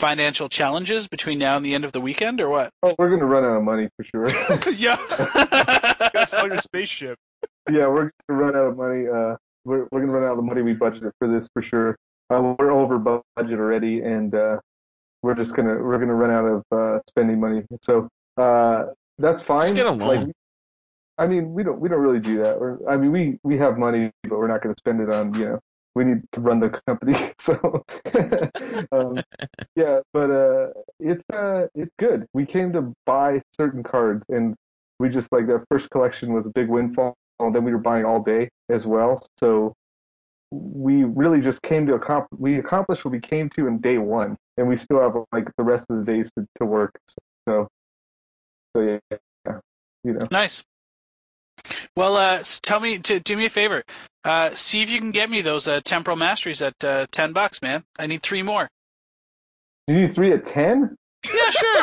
[0.00, 2.70] financial challenges between now and the end of the weekend, or what?
[2.82, 4.26] Oh, we're gonna run out of money for sure.
[4.74, 4.96] yeah.
[6.12, 7.16] Gotta sell your spaceship.
[7.70, 9.06] yeah, we're gonna run out of money.
[9.06, 11.96] Uh, we're we're gonna run out of the money we budgeted for this for sure.
[12.30, 14.58] Uh, we're over budget already, and uh,
[15.22, 17.62] we're just gonna we're gonna run out of uh, spending money.
[17.82, 18.86] So uh,
[19.18, 19.66] that's fine.
[19.66, 20.26] Just get a loan.
[20.26, 20.34] Like,
[21.18, 22.58] I mean, we don't we don't really do that.
[22.58, 25.46] We're, I mean, we we have money, but we're not gonna spend it on you
[25.46, 25.60] know.
[25.94, 27.84] We need to run the company, so
[28.92, 29.22] um,
[29.76, 30.00] yeah.
[30.12, 32.26] But uh, it's uh, it's good.
[32.32, 34.54] We came to buy certain cards, and
[34.98, 37.14] we just like that first collection was a big windfall.
[37.40, 39.20] And then we were buying all day as well.
[39.38, 39.74] So
[40.52, 42.38] we really just came to accomplish.
[42.38, 45.64] We accomplished what we came to in day one, and we still have like the
[45.64, 46.98] rest of the days to, to work.
[47.48, 47.68] So,
[48.76, 49.58] so yeah, yeah,
[50.04, 50.26] you know.
[50.30, 50.62] Nice.
[51.96, 53.84] Well, uh, tell me to do me a favor.
[54.24, 57.60] Uh, see if you can get me those uh, temporal masteries at uh, ten bucks,
[57.62, 57.84] man.
[57.98, 58.68] I need three more.
[59.88, 60.96] You need three at ten?
[61.26, 61.82] Yeah, sure.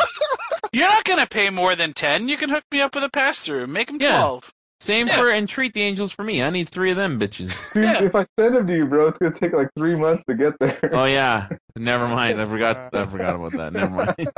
[0.73, 2.27] You're not gonna pay more than ten.
[2.29, 3.67] You can hook me up with a pass through.
[3.67, 4.17] Make them Yeah.
[4.17, 4.51] twelve.
[4.81, 5.17] Same Yeah.
[5.17, 6.41] for Entreat the Angels for me.
[6.41, 7.73] I need three of them bitches.
[7.73, 8.01] Dude, Yeah.
[8.03, 10.57] if I send them to you, bro, it's gonna take like three months to get
[10.59, 10.89] there.
[10.93, 12.39] Oh yeah, never mind.
[12.41, 12.89] I forgot.
[12.95, 13.73] I forgot about that.
[13.73, 14.29] Never mind.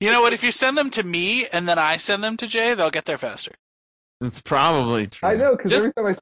[0.00, 0.32] You know what?
[0.32, 3.06] If you send them to me and then I send them to Jay, they'll get
[3.06, 3.52] there faster.
[4.20, 5.28] It's probably true.
[5.28, 6.16] I know, because Just- every time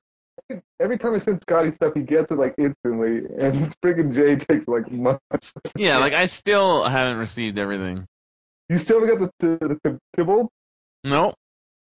[0.51, 4.36] I every time I send Scotty stuff, he gets it like instantly, and friggin' Jay
[4.36, 5.53] takes like months.
[5.76, 8.07] yeah, like I still haven't received everything.
[8.68, 10.49] You still haven't got the the, the Tibalt?
[11.05, 11.34] Nope.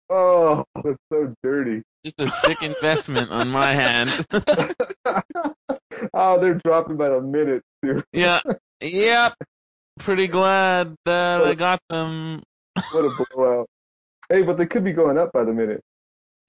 [0.09, 1.83] Oh, that's so dirty.
[2.03, 4.09] Just a sick investment on my hand.
[6.13, 8.03] oh, they're dropping by the minute too.
[8.11, 8.41] yeah.
[8.81, 9.35] Yep.
[9.99, 12.41] Pretty glad that I got them.
[12.91, 13.67] What a blowout!
[14.29, 15.81] Hey, but they could be going up by the minute.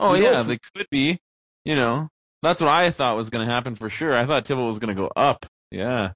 [0.03, 1.19] Oh You yeah, they could be.
[1.65, 2.09] You know,
[2.43, 4.15] that's what I thought was going to happen for sure.
[4.17, 5.47] I thought Tibalt was going to go up.
[5.71, 6.13] Yeah.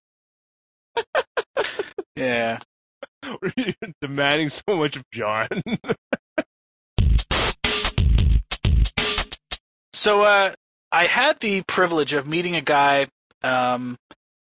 [2.16, 2.58] Yeah.
[4.00, 5.48] Demanding so much of John.
[9.92, 10.52] So uh,
[10.92, 13.06] I had the privilege of meeting a guy
[13.42, 13.96] um,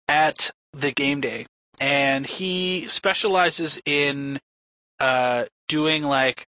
[0.07, 1.47] at the game day,
[1.81, 4.39] and he specializes in
[5.01, 6.47] uh, doing like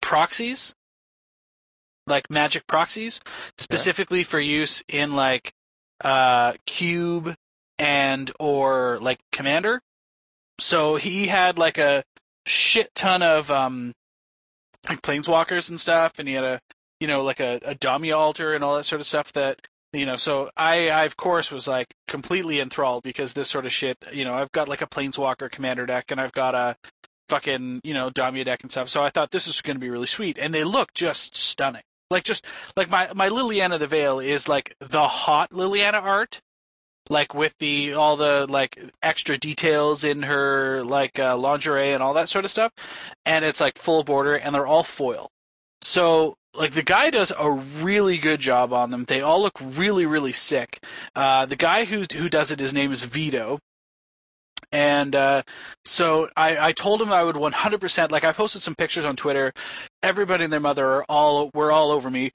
[0.00, 0.74] proxies,
[2.06, 3.20] like magic proxies,
[3.58, 5.52] specifically for use in like
[6.02, 7.34] uh, cube
[7.78, 9.80] and or like commander.
[10.58, 12.04] So he had like a
[12.46, 13.92] shit ton of um,
[14.88, 16.60] like planeswalkers and stuff, and he had a
[17.00, 19.60] you know, like a, a dummy altar and all that sort of stuff that
[19.92, 23.72] you know, so I, I of course was like completely enthralled because this sort of
[23.72, 26.76] shit, you know, I've got like a planeswalker commander deck and I've got a
[27.28, 28.88] fucking, you know, Damia deck and stuff.
[28.88, 31.82] So I thought this was going to be really sweet and they look just stunning.
[32.10, 32.46] Like just
[32.76, 36.40] like my my Liliana the Veil is like the hot Liliana art
[37.08, 42.14] like with the all the like extra details in her like uh, lingerie and all
[42.14, 42.72] that sort of stuff
[43.24, 45.30] and it's like full border and they're all foil.
[45.82, 49.04] So like the guy does a really good job on them.
[49.04, 50.82] They all look really really sick.
[51.14, 53.58] Uh, the guy who who does it, his name is Vito.
[54.72, 55.42] And uh,
[55.84, 59.52] so I, I told him I would 100% like I posted some pictures on Twitter.
[60.06, 62.30] Everybody and their mother are all were all over me.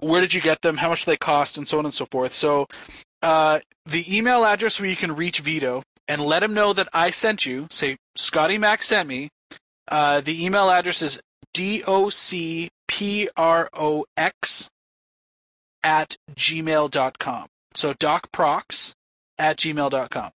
[0.00, 0.78] Where did you get them?
[0.78, 1.58] How much they cost?
[1.58, 2.32] And so on and so forth.
[2.32, 2.66] So
[3.22, 7.10] uh, the email address where you can reach Vito and let him know that I
[7.10, 7.66] sent you.
[7.70, 9.28] Say Scotty Mac sent me.
[9.88, 11.20] Uh, the email address is
[11.52, 14.70] d o c p r o x
[15.82, 17.46] at gmail.com.
[17.74, 18.94] So docprox
[19.38, 20.30] at gmail.com.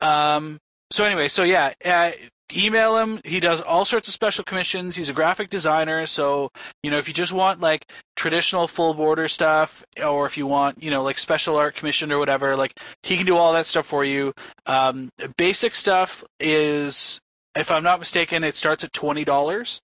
[0.00, 0.58] Um,
[0.90, 2.10] so anyway, so yeah, uh,
[2.56, 3.20] email him.
[3.24, 4.96] He does all sorts of special commissions.
[4.96, 6.50] He's a graphic designer, so
[6.82, 10.82] you know if you just want like traditional full border stuff, or if you want
[10.82, 13.86] you know like special art commission or whatever, like he can do all that stuff
[13.86, 14.32] for you.
[14.66, 17.20] Um, basic stuff is,
[17.54, 19.80] if I'm not mistaken, it starts at twenty dollars.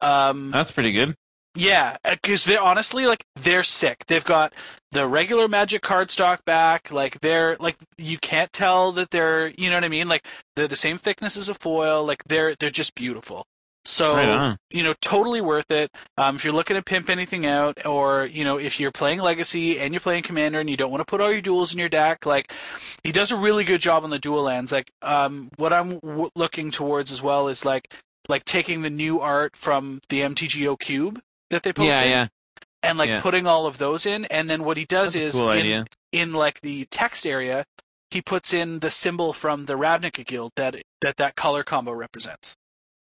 [0.00, 1.14] Um, That's pretty good.
[1.54, 4.06] Yeah, because they're honestly like they're sick.
[4.06, 4.54] They've got
[4.92, 6.90] the regular Magic card stock back.
[6.90, 10.08] Like they're like you can't tell that they're you know what I mean.
[10.08, 10.26] Like
[10.56, 12.04] they're the same thickness as a foil.
[12.04, 13.46] Like they're they're just beautiful.
[13.84, 15.90] So Right you know, totally worth it.
[16.18, 19.80] Um, if you're looking to pimp anything out, or you know, if you're playing Legacy
[19.80, 21.88] and you're playing Commander and you don't want to put all your duels in your
[21.88, 22.52] deck, like
[23.02, 24.72] he does a really good job on the dual lands.
[24.72, 27.94] Like um, what I'm w- looking towards as well is like
[28.28, 31.20] like taking the new art from the MTGO Cube
[31.50, 32.26] that they posted Yeah, yeah.
[32.82, 33.20] and like Yeah.
[33.20, 35.86] putting all of those in and then what he does That's is cool in, idea.
[36.12, 37.64] in like the text area
[38.10, 42.54] he puts in the symbol from the Ravnica guild that that that color combo represents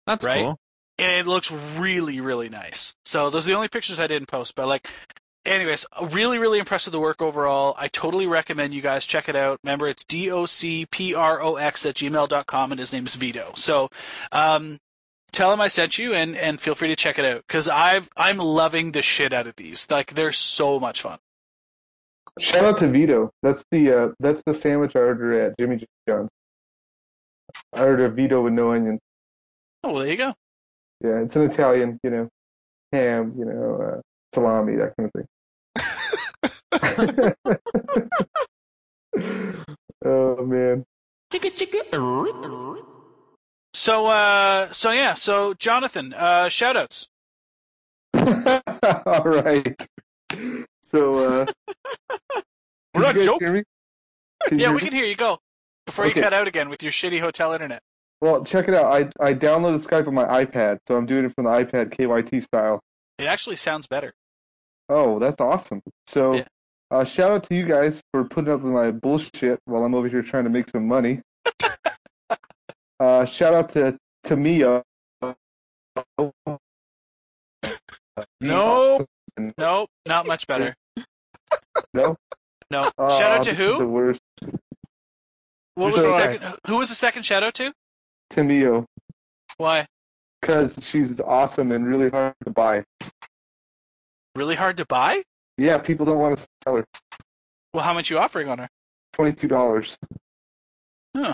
[0.08, 0.44] That's right?
[0.44, 0.58] cool.
[0.98, 4.56] and it looks really really nice so those are the only pictures i didn't post
[4.56, 4.88] but like
[5.46, 7.74] anyways, really, really impressed with the work overall.
[7.78, 9.60] I totally recommend you guys check it out.
[9.64, 13.16] Remember, it's D O C P R O X at gmail.com, and his name is
[13.16, 13.54] Vito.
[13.56, 13.90] So,
[14.32, 14.78] um,
[15.32, 18.10] tell him I sent you, and, and feel free to check it out because I've
[18.16, 19.90] I'm loving the shit out of these.
[19.90, 21.20] Like, they're so much fun.
[22.40, 23.32] Shout out to Vito.
[23.44, 26.30] That's the uh, that's the sandwich I ordered at Jimmy John's.
[27.74, 29.00] I ordered a Vito with no onions.
[29.84, 30.34] Oh, well, there you go.
[31.04, 32.30] Yeah, it's an Italian, you know,
[32.92, 34.02] ham, you know, uh,
[34.34, 35.28] salami, that kind of thing.
[40.06, 40.86] oh man.
[43.80, 47.08] So, uh, so yeah, so Jonathan, uh, shout outs.
[48.14, 49.88] All right.
[50.82, 51.46] So uh
[52.94, 53.38] We're not joking.
[53.40, 53.64] hear me?
[54.50, 55.40] Can Yeah, we can hear you go
[55.86, 57.82] before you cut out again with your shitty hotel internet.
[58.20, 58.92] Well, check it out.
[58.92, 62.44] I I downloaded Skype on my iPad, so I'm doing it from the iPad KYT
[62.44, 62.82] style.
[63.18, 64.12] It actually sounds better.
[64.90, 65.82] Oh, that's awesome.
[66.06, 66.48] So, Yeah.
[66.92, 70.10] uh, shout out to you guys for putting up with my bullshit while I'm over
[70.10, 71.22] here trying to make some money.
[73.20, 74.84] uh, shout out to to Mia.
[78.42, 79.06] Nope.
[79.58, 80.76] Nope, not much better.
[81.94, 82.16] No.
[82.72, 82.92] No.
[82.98, 83.88] Oh, shout out to this is The who?
[83.88, 84.20] worst.
[85.76, 86.38] What was the Sorry.
[86.38, 86.56] second?
[86.68, 87.74] Who was the second shout out to?
[88.32, 88.86] To Mio,
[89.58, 89.88] Why?
[90.42, 92.84] because she's awesome and really hard to buy.
[94.36, 95.24] Really hard to buy?
[95.58, 96.86] Yeah, people don't want to sell her.
[97.74, 98.68] Well, how much you offering on her?
[99.14, 99.98] Twenty-two dollars.
[101.16, 101.34] Huh.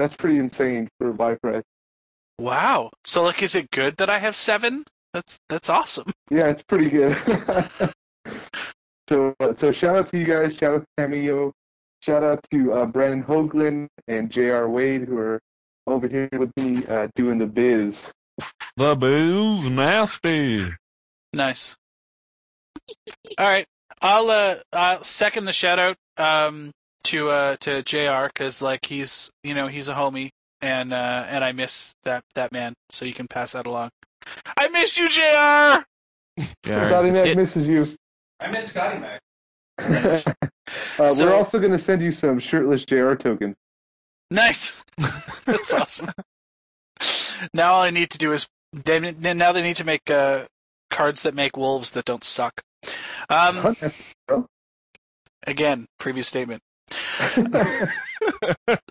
[0.00, 1.62] That's pretty insane for a buy price.
[2.38, 2.90] Wow.
[3.04, 4.84] So, like, is it good that I have seven?
[5.12, 6.06] That's that's awesome.
[6.30, 7.16] Yeah, it's pretty good.
[9.08, 10.56] so, uh, so shout out to you guys.
[10.56, 11.52] Shout out to Cameo.
[12.00, 14.70] Shout out to uh, Brandon Hoagland and J.R.
[14.70, 15.40] Wade who are
[15.88, 18.00] over here with me uh, doing the biz.
[18.76, 20.72] The biz nasty.
[21.34, 21.76] Nice.
[23.36, 23.66] All right,
[24.00, 26.70] I'll uh, I'll second the shout out um
[27.04, 28.26] to uh to Jr.
[28.28, 30.30] because like he's you know he's a homie
[30.60, 33.90] and uh and I miss that that man so you can pass that along.
[34.56, 36.44] I miss you, Jr.
[36.64, 37.84] Scotty Mac misses you.
[38.40, 39.20] I miss Scotty Mac.
[41.00, 43.56] Uh, So- we're also going to send you some shirtless JR tokens.
[44.30, 44.80] Nice.
[45.44, 46.10] That's awesome.
[47.52, 50.44] Now all I need to do is they now they need to make uh
[50.90, 52.60] cards that make wolves that don't suck.
[53.28, 54.46] Um, Hunt us, bro.
[55.46, 56.62] again, previous statement.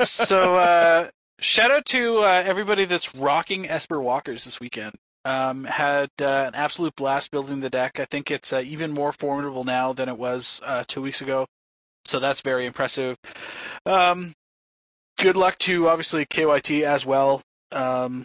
[0.02, 4.96] So uh, shout out to uh, everybody that's rocking Esper Walkers this weekend.
[5.26, 8.00] Um, had uh, an absolute blast building the deck.
[8.00, 11.46] I think it's uh, even more formidable now than it was uh, two weeks ago.
[12.06, 13.18] So that's very impressive.
[13.86, 14.34] Um,
[15.20, 17.42] good luck to obviously KYT as well.
[17.72, 18.24] Um,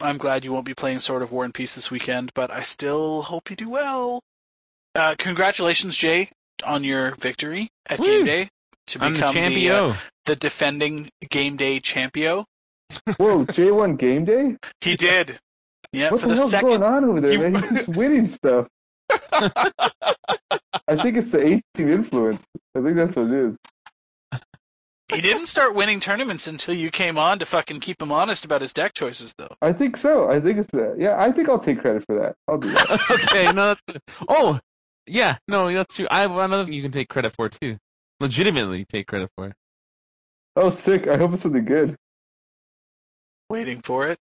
[0.00, 2.60] I'm glad you won't be playing Sword of War and Peace this weekend, but I
[2.60, 4.20] still hope you do well.
[4.94, 6.30] Uh, congratulations, Jay,
[6.64, 8.06] on your victory at Woo.
[8.06, 8.48] Game Day
[8.90, 9.94] to I'm become the, uh,
[10.26, 12.44] the defending Game Day champion.
[13.18, 14.56] Whoa, J1 Game Day?
[14.80, 15.38] He did.
[15.92, 16.68] Yeah, what for the, the hell's second.
[16.68, 17.54] going on over there, You- man?
[17.62, 18.66] He's keeps winning stuff.
[19.32, 22.44] I think it's the 8 team influence.
[22.76, 23.58] I think that's what it is.
[25.12, 28.60] He didn't start winning tournaments until you came on to fucking keep him honest about
[28.60, 29.56] his deck choices, though.
[29.60, 30.30] I think so.
[30.30, 30.94] I think it's that.
[30.98, 32.36] Yeah, I think I'll take credit for that.
[32.46, 33.10] I'll do that.
[33.28, 33.74] okay, no.
[33.88, 34.60] That's, oh,
[35.08, 36.06] yeah, no, that's true.
[36.12, 37.78] I have another thing you can take credit for too.
[38.20, 39.48] Legitimately take credit for.
[39.48, 39.54] It.
[40.56, 41.08] Oh, sick.
[41.08, 41.96] I hope it's something good.
[43.48, 44.18] Waiting for it.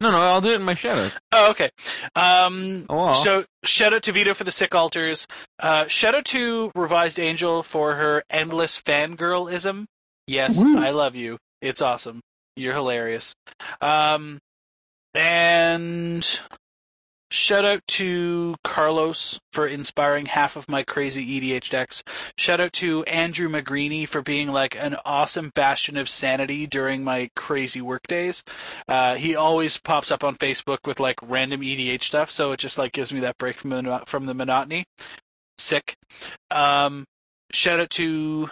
[0.00, 1.10] No, no, I'll do it in my shadow.
[1.32, 1.70] Oh, okay.
[2.14, 3.14] Um, Oh, well.
[3.14, 5.26] So shout out to Vito for the sick altars.
[5.58, 9.86] Uh, shout out to Revised Angel for her endless fangirlism.
[10.26, 10.78] Yes, Woo.
[10.78, 11.38] I love you.
[11.62, 12.20] It's awesome.
[12.56, 13.34] You're hilarious.
[13.80, 14.38] Um,
[15.14, 16.40] and
[17.36, 22.02] shout out to Carlos for inspiring half of my crazy EDH decks.
[22.36, 27.28] Shout out to Andrew Magrini for being like an awesome bastion of sanity during my
[27.36, 28.42] crazy work days.
[28.88, 32.78] Uh, he always pops up on Facebook with like random EDH stuff, so it just
[32.78, 34.84] like gives me that break from the from the monotony.
[35.58, 35.94] Sick.
[36.50, 37.04] Um,
[37.52, 38.50] shout out to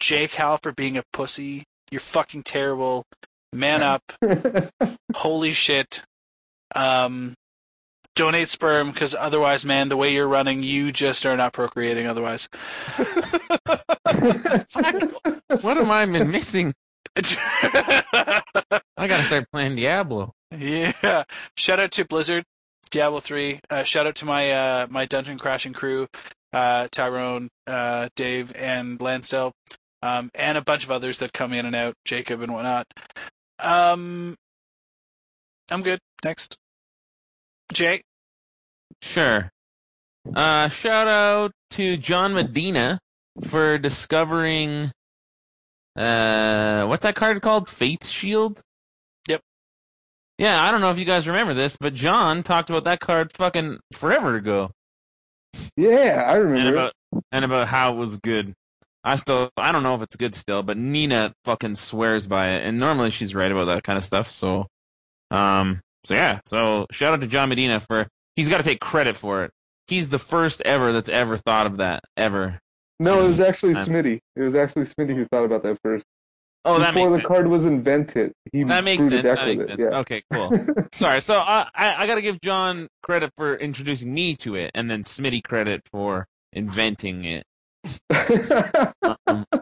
[0.00, 1.64] Jake Hal for being a pussy.
[1.90, 3.04] You're fucking terrible.
[3.52, 4.02] Man up.
[5.14, 6.04] Holy shit.
[6.74, 7.34] Um,
[8.18, 12.06] donate sperm because otherwise, man, the way you're running, you just are not procreating.
[12.06, 12.48] Otherwise,
[15.62, 16.74] What am I been missing?
[17.16, 18.42] I
[18.96, 20.32] gotta start playing Diablo.
[20.50, 21.22] Yeah.
[21.56, 22.44] Shout out to Blizzard,
[22.90, 23.60] Diablo three.
[23.70, 26.08] Uh, shout out to my uh, my dungeon crashing crew,
[26.52, 29.52] uh, Tyrone, uh, Dave, and Lansdale,
[30.02, 32.86] um, and a bunch of others that come in and out, Jacob and whatnot.
[33.60, 34.34] Um,
[35.70, 36.00] I'm good.
[36.24, 36.56] Next,
[37.72, 38.02] Jay.
[39.02, 39.50] Sure.
[40.34, 42.98] Uh, shout out to John Medina
[43.44, 44.90] for discovering.
[45.96, 47.68] Uh, what's that card called?
[47.68, 48.60] Faith Shield.
[49.28, 49.40] Yep.
[50.38, 53.32] Yeah, I don't know if you guys remember this, but John talked about that card
[53.32, 54.70] fucking forever ago,
[55.76, 56.68] Yeah, I remember.
[56.68, 56.72] it.
[56.72, 56.92] about
[57.32, 58.52] and about how it was good.
[59.04, 62.66] I still, I don't know if it's good still, but Nina fucking swears by it,
[62.66, 64.30] and normally she's right about that kind of stuff.
[64.30, 64.66] So,
[65.30, 68.06] um, so yeah, so shout out to John Medina for
[68.38, 69.50] he's got to take credit for it.
[69.88, 72.60] He's the first ever that's ever thought of that ever.
[73.00, 74.20] No, it was actually I'm- Smitty.
[74.36, 76.04] It was actually Smitty who thought about that first.
[76.64, 77.22] Oh, that makes sense.
[77.22, 79.22] Before the card was invented, he that makes sense.
[79.22, 79.80] That makes sense.
[79.80, 79.98] Yeah.
[80.00, 80.52] Okay, cool.
[80.92, 84.70] Sorry, so I I, I got to give John credit for introducing me to it,
[84.74, 87.44] and then Smitty credit for inventing it.
[88.10, 89.46] Um,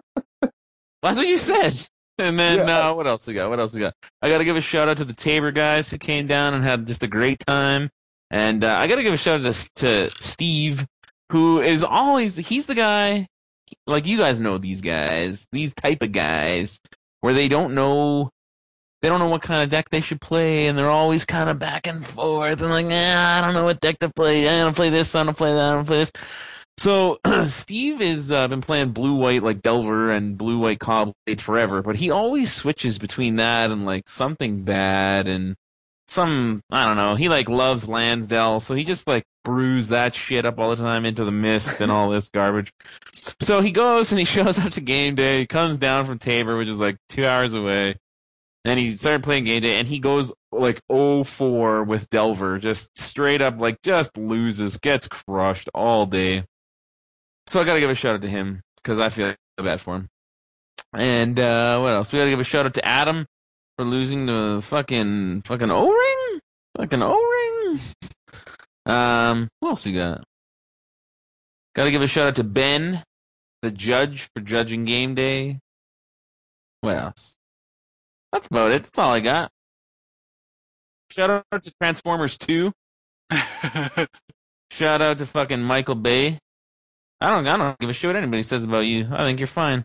[1.02, 1.74] that's what you said.
[2.18, 2.88] And then Yeah.
[2.88, 3.50] uh, what else we got?
[3.50, 3.92] What else we got?
[4.22, 6.64] I got to give a shout out to the Tabor guys who came down and
[6.64, 7.90] had just a great time.
[8.30, 10.86] And uh, I got to give a shout out to, to Steve,
[11.30, 13.28] who is always he's the guy.
[13.86, 16.78] Like you guys know these guys, these type of guys,
[17.20, 18.30] where they don't know
[19.02, 21.58] they don't know what kind of deck they should play, and they're always kind of
[21.58, 24.48] back and forth, and like, eh, I don't know what deck to play.
[24.48, 25.14] I'm gonna play this.
[25.14, 25.60] I'm gonna play that.
[25.60, 26.12] I'm gonna play this.
[26.78, 31.82] So Steve has uh, been playing blue white like Delver and blue white Caw-Blade forever,
[31.82, 35.56] but he always switches between that and like something bad and
[36.08, 37.14] some I don't know.
[37.14, 41.04] He like loves Lansdale, so he just like brews that shit up all the time
[41.04, 42.72] into the mist and all this garbage.
[43.40, 45.40] So he goes and he shows up to game day.
[45.40, 47.96] He comes down from Tabor, which is like two hours away.
[48.64, 53.40] And he started playing game day, and he goes like 0-4 with Delver, just straight
[53.40, 56.44] up like just loses, gets crushed all day.
[57.46, 60.08] So I gotta give a shout out to him because I feel bad for him.
[60.92, 62.12] And uh, what else?
[62.12, 63.26] We gotta give a shout out to Adam
[63.76, 66.40] for losing the fucking fucking O ring,
[66.76, 67.80] fucking O ring.
[68.86, 70.24] Um, who else we got?
[71.74, 73.02] Gotta give a shout out to Ben,
[73.62, 75.58] the judge, for judging game day.
[76.80, 77.36] What else?
[78.32, 78.82] That's about it.
[78.82, 79.50] That's all I got.
[81.10, 82.72] Shout out to Transformers 2.
[84.70, 86.38] Shout out to fucking Michael Bay.
[87.20, 89.08] I don't I don't give a shit what anybody says about you.
[89.10, 89.84] I think you're fine.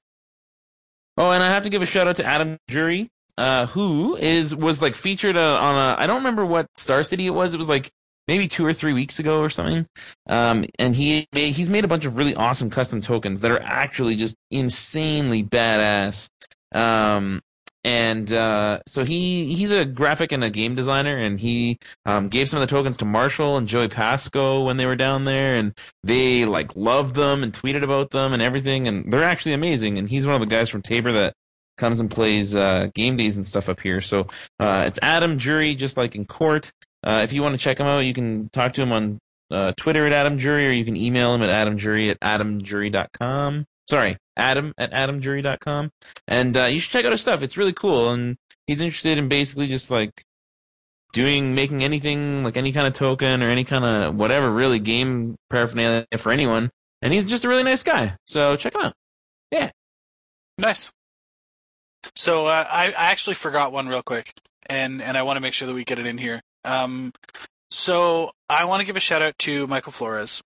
[1.18, 4.56] Oh, and I have to give a shout out to Adam Jury, uh, who is
[4.56, 7.54] was like featured uh, on a I don't remember what Star City it was.
[7.54, 7.92] It was like
[8.28, 9.86] maybe two or three weeks ago or something.
[10.28, 13.62] Um, and he made, he's made a bunch of really awesome custom tokens that are
[13.62, 16.30] actually just insanely badass.
[16.74, 17.42] Um,
[17.84, 22.48] and uh, so he he's a graphic and a game designer, and he um, gave
[22.48, 25.74] some of the tokens to Marshall and Joey Pasco when they were down there, and
[26.04, 29.98] they like loved them and tweeted about them and everything, and they're actually amazing.
[29.98, 31.34] And he's one of the guys from Tabor that
[31.82, 34.00] comes and plays uh, game days and stuff up here.
[34.00, 34.28] So
[34.60, 36.72] uh, it's Adam Jury, just like in court.
[37.04, 39.20] Uh, if you want to check him out, you can talk to him on
[39.50, 43.66] uh, Twitter at Adam Jury, or you can email him at adamjury at adamjury.com.
[43.90, 45.90] Sorry, Adam at adamjury.com.
[46.28, 47.44] And uh, you should check out his stuff.
[47.44, 48.12] It's really cool.
[48.12, 50.24] And he's interested in basically just like
[51.14, 55.36] doing, making anything, like any kind of token or any kind of whatever, really game
[55.50, 56.70] paraphernalia for anyone.
[57.02, 58.16] And he's just a really nice guy.
[58.28, 58.94] So check him out.
[59.52, 59.72] Yeah.
[60.58, 60.92] Nice.
[62.16, 64.34] So uh, I, I actually forgot one real quick,
[64.70, 66.42] and and I want to make sure that we get it in here.
[66.66, 67.12] Um,
[67.70, 70.42] so I want to give a shout out to Michael Flores.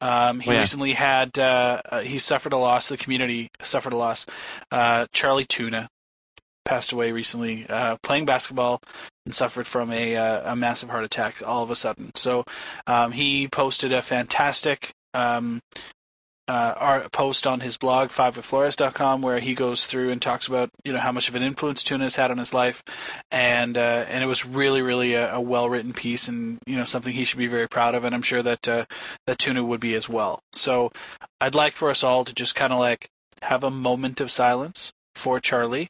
[0.00, 0.60] Um, he Oh, yeah.
[0.60, 2.88] recently had uh, uh, he suffered a loss.
[2.88, 4.24] The community suffered a loss.
[4.70, 5.88] Uh, Charlie Tuna
[6.64, 8.80] passed away recently, uh, playing basketball
[9.26, 12.12] and suffered from a uh, a massive heart attack all of a sudden.
[12.14, 12.44] So
[12.86, 15.60] um, he posted a fantastic um,
[16.50, 20.98] uh, post on his blog fivewithflores.com where he goes through and talks about you know
[20.98, 22.82] how much of an influence tuna has had on his life.
[23.30, 26.82] And uh, and it was really really a, a well written piece and you know
[26.82, 28.86] something he should be very proud of and I'm sure that uh,
[29.28, 30.42] that tuna would be as well.
[30.52, 30.90] So
[31.40, 33.08] I'd like for us all to just kind of like
[33.42, 35.88] have a moment of silence for Charlie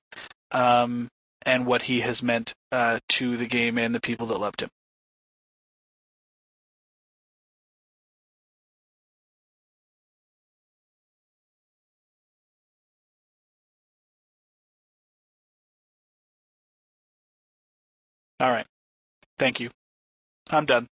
[0.53, 1.09] um,
[1.47, 4.69] and what he has meant uh, to the game and the people that loved him
[18.41, 18.66] all right
[19.38, 19.70] thank you
[20.51, 20.88] I'm done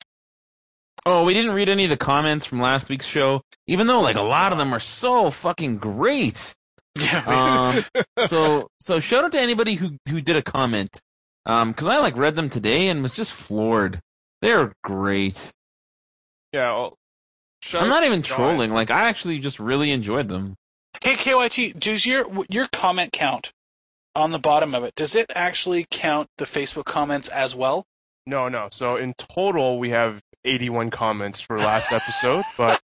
[1.06, 4.16] Oh, we didn't read any of the comments from last week's show, even though like
[4.16, 6.52] a lot of them are so fucking great.
[7.00, 7.22] yeah
[7.96, 11.00] Um, so so shout out to anybody who who did a comment,
[11.46, 14.00] um, because I like read them today and was just floored.
[14.42, 15.50] They're great.
[16.52, 16.72] Yeah.
[16.72, 16.94] Well,
[17.62, 18.72] shout I'm not even trolling.
[18.74, 20.56] Like I actually just really enjoyed them.
[21.02, 23.50] Hey KYT, does your your comment count
[24.18, 24.94] on the bottom of it?
[24.94, 27.86] Does it actually count the Facebook comments as well?
[28.26, 28.68] No, no.
[28.70, 32.80] So in total, we have 81 comments for last episode, but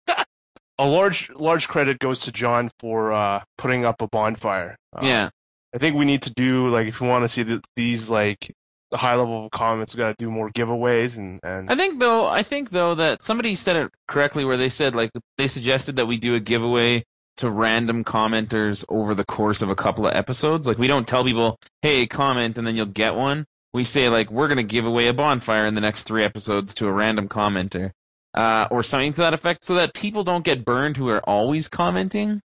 [0.79, 4.77] a large large credit goes to John for uh, putting up a bonfire.
[4.95, 5.29] Uh, yeah.
[5.75, 8.53] I think we need to do like if we want to see the, these like
[8.91, 12.27] the high level comments, we got to do more giveaways and and I think though,
[12.27, 16.05] I think though that somebody said it correctly where they said like they suggested that
[16.05, 17.03] we do a giveaway
[17.37, 20.67] to random commenters over the course of a couple of episodes.
[20.67, 23.45] Like we don't tell people, "Hey, comment," and then you'll get one.
[23.73, 26.87] We say like we're gonna give away a bonfire in the next three episodes to
[26.87, 27.91] a random commenter,
[28.33, 31.67] uh, or something to that effect, so that people don't get burned who are always
[31.67, 32.41] commenting,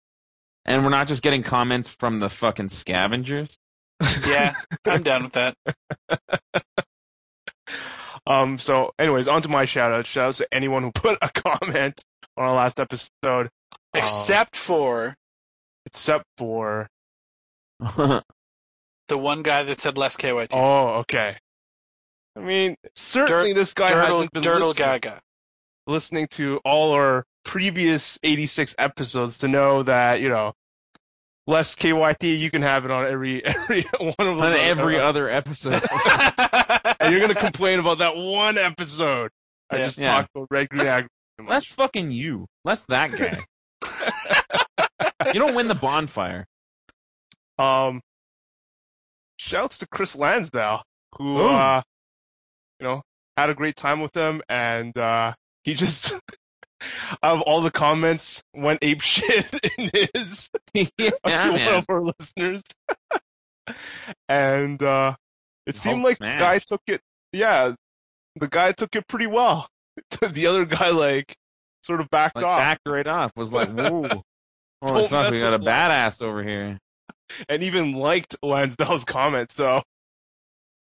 [0.66, 3.58] and we're not just getting comments from the fucking scavengers.
[4.28, 4.52] Yeah,
[4.86, 5.56] I'm down with that.
[8.28, 8.60] um.
[8.60, 10.06] So, anyways, on to my shout out.
[10.06, 12.00] Shout outs to anyone who put a comment
[12.38, 13.50] on our last episode,
[13.94, 14.00] Oh.
[14.00, 15.16] Except for
[15.86, 16.88] except for
[17.80, 18.24] the
[19.10, 20.56] one guy that said less KYT.
[20.56, 21.38] oh, okay.
[22.36, 24.88] I mean, certainly this guy Dirtle, hasn't been Dirtle listening.
[24.88, 25.22] Gaga.
[25.88, 30.54] listening to all our previous 86 episodes to know that, you know,
[31.48, 34.54] less KYT, you can have it on every every one of those.
[34.54, 35.82] on every other- other episode.
[37.00, 39.32] and you're going to complain about that one episode.
[39.72, 39.84] I Yeah.
[39.86, 40.14] just Yeah.
[40.22, 41.08] talked about Red Green Less- Ag.
[41.48, 42.48] Less fucking you.
[42.66, 43.40] Less that guy.
[45.34, 46.46] you don't win the bonfire.
[47.58, 48.02] Um,
[49.38, 50.84] shouts to Chris Lansdale,
[51.18, 51.82] who, uh,
[52.80, 53.02] you know,
[53.36, 55.34] had a great time with them, and uh,
[55.64, 56.22] he just, out
[57.24, 59.48] of all the comments, went ape shit
[59.78, 61.10] in his yeah,
[61.46, 62.64] to one of our listeners.
[64.30, 65.16] and uh,
[65.66, 66.40] it seemed like smash.
[66.40, 67.02] the guy took it.
[67.34, 67.74] Yeah,
[68.36, 69.68] the guy took it pretty well.
[70.22, 71.36] the other guy, like,
[71.88, 73.32] sort of backed Like off backed right off.
[73.36, 74.24] Was like, whoa.
[74.84, 76.78] Holy Don't fuck, we got a badass over here.
[77.50, 79.52] and even liked Lansdale's comment.
[79.52, 79.82] So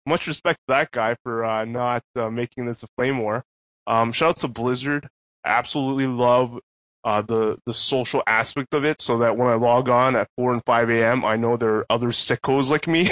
[0.04, 3.42] much respect to that guy for uh, not uh, making this a flame war.
[3.86, 5.08] Um, shout out to Blizzard.
[5.44, 6.58] Absolutely love
[7.04, 10.52] uh, the the social aspect of it, so that when I log on at four
[10.52, 13.08] and five a.m., I know there are other sickos like me.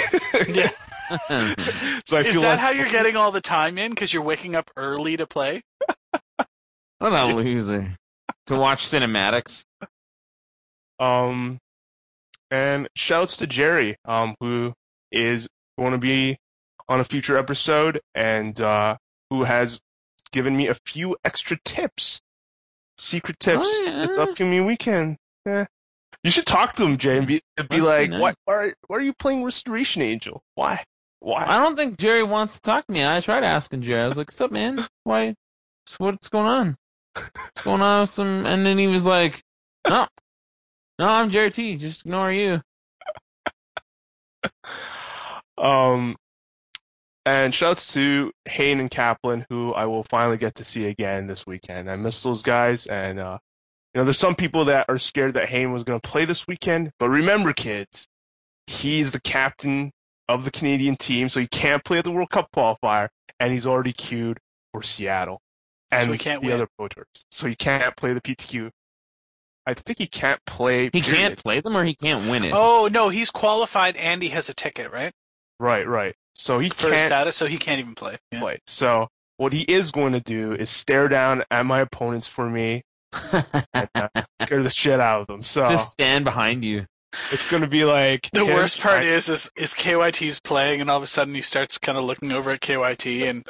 [0.53, 0.69] Yeah.
[2.05, 3.91] so I Is feel that less- how you're getting all the time in?
[3.91, 5.61] Because you're waking up early to play?
[6.99, 7.95] What a loser.
[8.47, 9.63] To watch cinematics.
[10.99, 11.57] Um,
[12.51, 14.73] and shouts to Jerry, um, who
[15.11, 16.37] is going to be
[16.87, 18.97] on a future episode and uh,
[19.29, 19.79] who has
[20.31, 22.19] given me a few extra tips,
[22.97, 23.97] secret tips Oh, yeah.
[23.99, 25.17] this upcoming weekend.
[25.47, 25.65] Eh.
[26.23, 28.21] You should talk to him, Jay, and be, be Must be like, nice.
[28.21, 30.41] "Why, why, are, why are you playing Restoration Angel?
[30.55, 30.83] Why?
[31.19, 33.05] Why?" I don't think Jerry wants to talk to me.
[33.05, 34.01] I tried asking Jerry.
[34.03, 34.85] I was like, "What's up, man?
[35.03, 35.35] Why?
[35.97, 36.77] What's going on?
[37.15, 39.43] What's going on with some?" And then he was like,
[39.87, 40.07] "No,
[40.99, 41.75] no, I'm Jerry T.
[41.75, 42.61] Just ignore you."
[45.57, 46.17] Um,
[47.25, 51.47] and shouts to Hayne and Kaplan, who I will finally get to see again this
[51.47, 51.89] weekend.
[51.89, 53.37] I miss those guys, and uh,
[53.93, 56.47] you know, there's some people that are scared that Hayne was going to play this
[56.47, 58.07] weekend, but remember, kids,
[58.67, 59.91] he's the captain
[60.27, 63.07] of the Canadian team, so he can't play at the World Cup qualifier,
[63.39, 64.39] and he's already queued
[64.73, 65.41] for Seattle
[65.91, 66.55] and So he can't the win.
[66.55, 68.69] other pro tours, so he can't play the PTQ.
[69.67, 70.85] I think he can't play.
[70.93, 71.15] He period.
[71.15, 72.51] can't play them, or he can't win it.
[72.55, 75.11] Oh, no, he's qualified and he has a ticket, right?
[75.59, 76.13] Right, right.
[76.35, 78.17] So he For can't status, so he can't even play.
[78.31, 78.41] Yeah.
[78.41, 78.59] play.
[78.67, 79.07] So
[79.37, 82.83] what he is going to do is stare down at my opponents for me
[83.73, 84.07] and uh,
[84.41, 85.41] scare the shit out of them.
[85.43, 86.85] So Just stand behind you.
[87.31, 90.91] it's going to be like The worst part trying- is, is is KYT's playing, and
[90.91, 93.47] all of a sudden he starts kind of looking over at KYT, and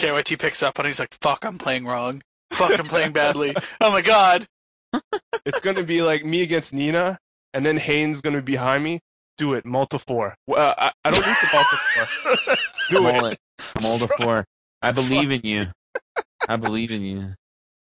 [0.00, 2.22] KYT picks up, and he's like, "Fuck, I'm playing wrong.
[2.52, 3.54] Fuck, I'm playing badly.
[3.80, 4.46] Oh my god."
[5.44, 7.18] it's going to be like me against Nina,
[7.54, 9.00] and then Hayne's going to be behind me.
[9.38, 10.34] Do it, mull to four.
[10.46, 12.56] Well, uh, I, I don't need the mull to four.
[12.90, 13.12] do it.
[13.12, 13.38] Mullet.
[13.82, 14.44] mull to four.
[14.82, 15.66] I believe in you.
[16.48, 17.34] I believe in you.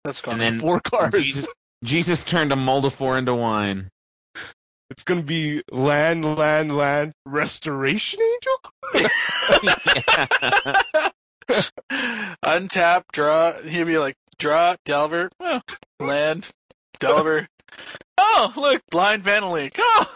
[0.04, 1.18] That's And then Four cards.
[1.18, 3.90] Jesus, Jesus turned a mull to four into wine.
[4.90, 8.20] It's going to be land, land, land, restoration
[8.94, 9.12] angel?
[12.46, 13.54] Untap, draw.
[13.62, 15.62] He'd be like, draw, Delver, oh,
[16.00, 16.50] land,
[17.00, 17.48] Delver.
[18.18, 19.76] Oh, look, blind Vanillink.
[19.80, 20.14] Oh,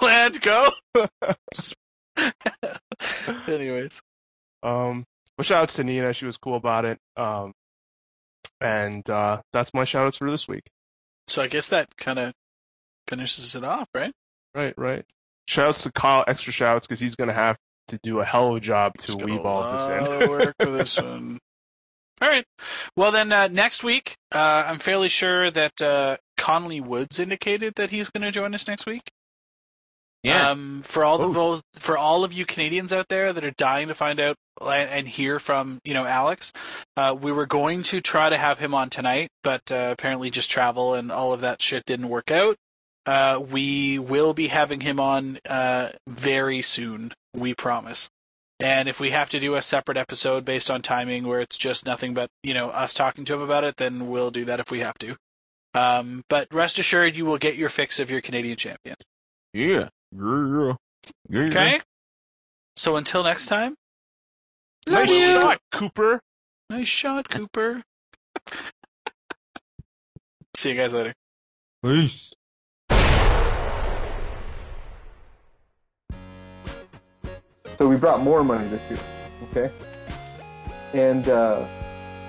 [0.00, 0.70] land, go.
[3.46, 4.00] Anyways,
[4.62, 5.04] Um,
[5.36, 6.12] but shout outs to Nina.
[6.12, 6.98] She was cool about it.
[7.16, 7.52] Um,
[8.60, 10.64] and uh, that's my shout outs for this week.
[11.28, 12.32] so I guess that kind of
[13.08, 14.12] finishes it off, right?
[14.54, 15.04] Right, right.
[15.46, 17.56] Shouts to Kyle, extra shouts because he's gonna have
[17.90, 20.22] to do a hell of a job to Just weave a all this in.
[20.24, 21.38] of work for this one.
[22.22, 22.44] All right.
[22.96, 27.90] Well, then uh, next week, uh, I'm fairly sure that uh, Conley Woods indicated that
[27.90, 29.02] he's going to join us next week.
[30.22, 30.50] Yeah.
[30.50, 31.32] Um, for all the Vote.
[31.32, 34.90] votes, for all of you Canadians out there that are dying to find out and
[34.90, 36.52] and hear from you know Alex,
[36.98, 40.50] uh, we were going to try to have him on tonight, but uh, apparently just
[40.50, 42.56] travel and all of that shit didn't work out.
[43.06, 47.14] Uh, we will be having him on uh, very soon.
[47.34, 48.08] We promise.
[48.58, 51.86] And if we have to do a separate episode based on timing where it's just
[51.86, 54.70] nothing but you know us talking to him about it, then we'll do that if
[54.70, 55.16] we have to.
[55.72, 58.96] Um, but rest assured, you will get your fix of your Canadian champion.
[59.52, 59.88] yeah.
[60.12, 60.72] Yeah.
[61.28, 61.42] Yeah.
[61.46, 61.80] Okay.
[62.76, 63.76] So until next time,
[64.88, 66.20] Nice shot, Cooper.
[66.68, 67.82] nice shot, Cooper.
[70.56, 71.14] See you guys later.
[71.84, 72.32] Peace.
[77.80, 79.00] So we brought more money this year,
[79.50, 79.70] okay?
[80.92, 81.64] And uh,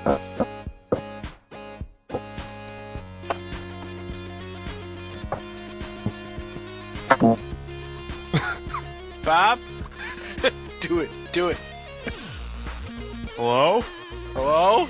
[9.25, 9.59] Bob,
[10.79, 11.57] do it, do it.
[13.35, 13.83] Hello?
[14.31, 14.87] Hello.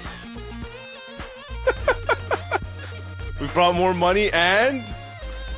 [3.42, 4.84] We brought more money and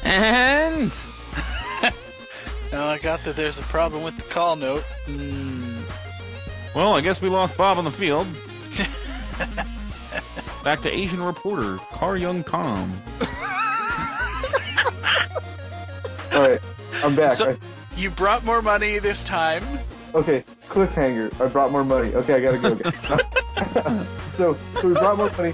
[0.06, 0.94] And
[2.74, 4.82] Now I got that there's a problem with the call note.
[5.06, 5.82] Hmm.
[6.76, 8.26] well, I guess we lost Bob on the field.
[10.64, 12.92] Back to Asian reporter Car Young Tom.
[16.34, 16.60] all right,
[17.04, 17.34] I'm back.
[17.34, 17.58] So- I-
[17.96, 19.64] You brought more money this time.
[20.16, 21.40] okay, cliffhanger.
[21.40, 22.12] I brought more money.
[22.16, 22.72] Okay, I gotta go.
[22.72, 24.08] again.
[24.38, 25.54] so, so we brought more money,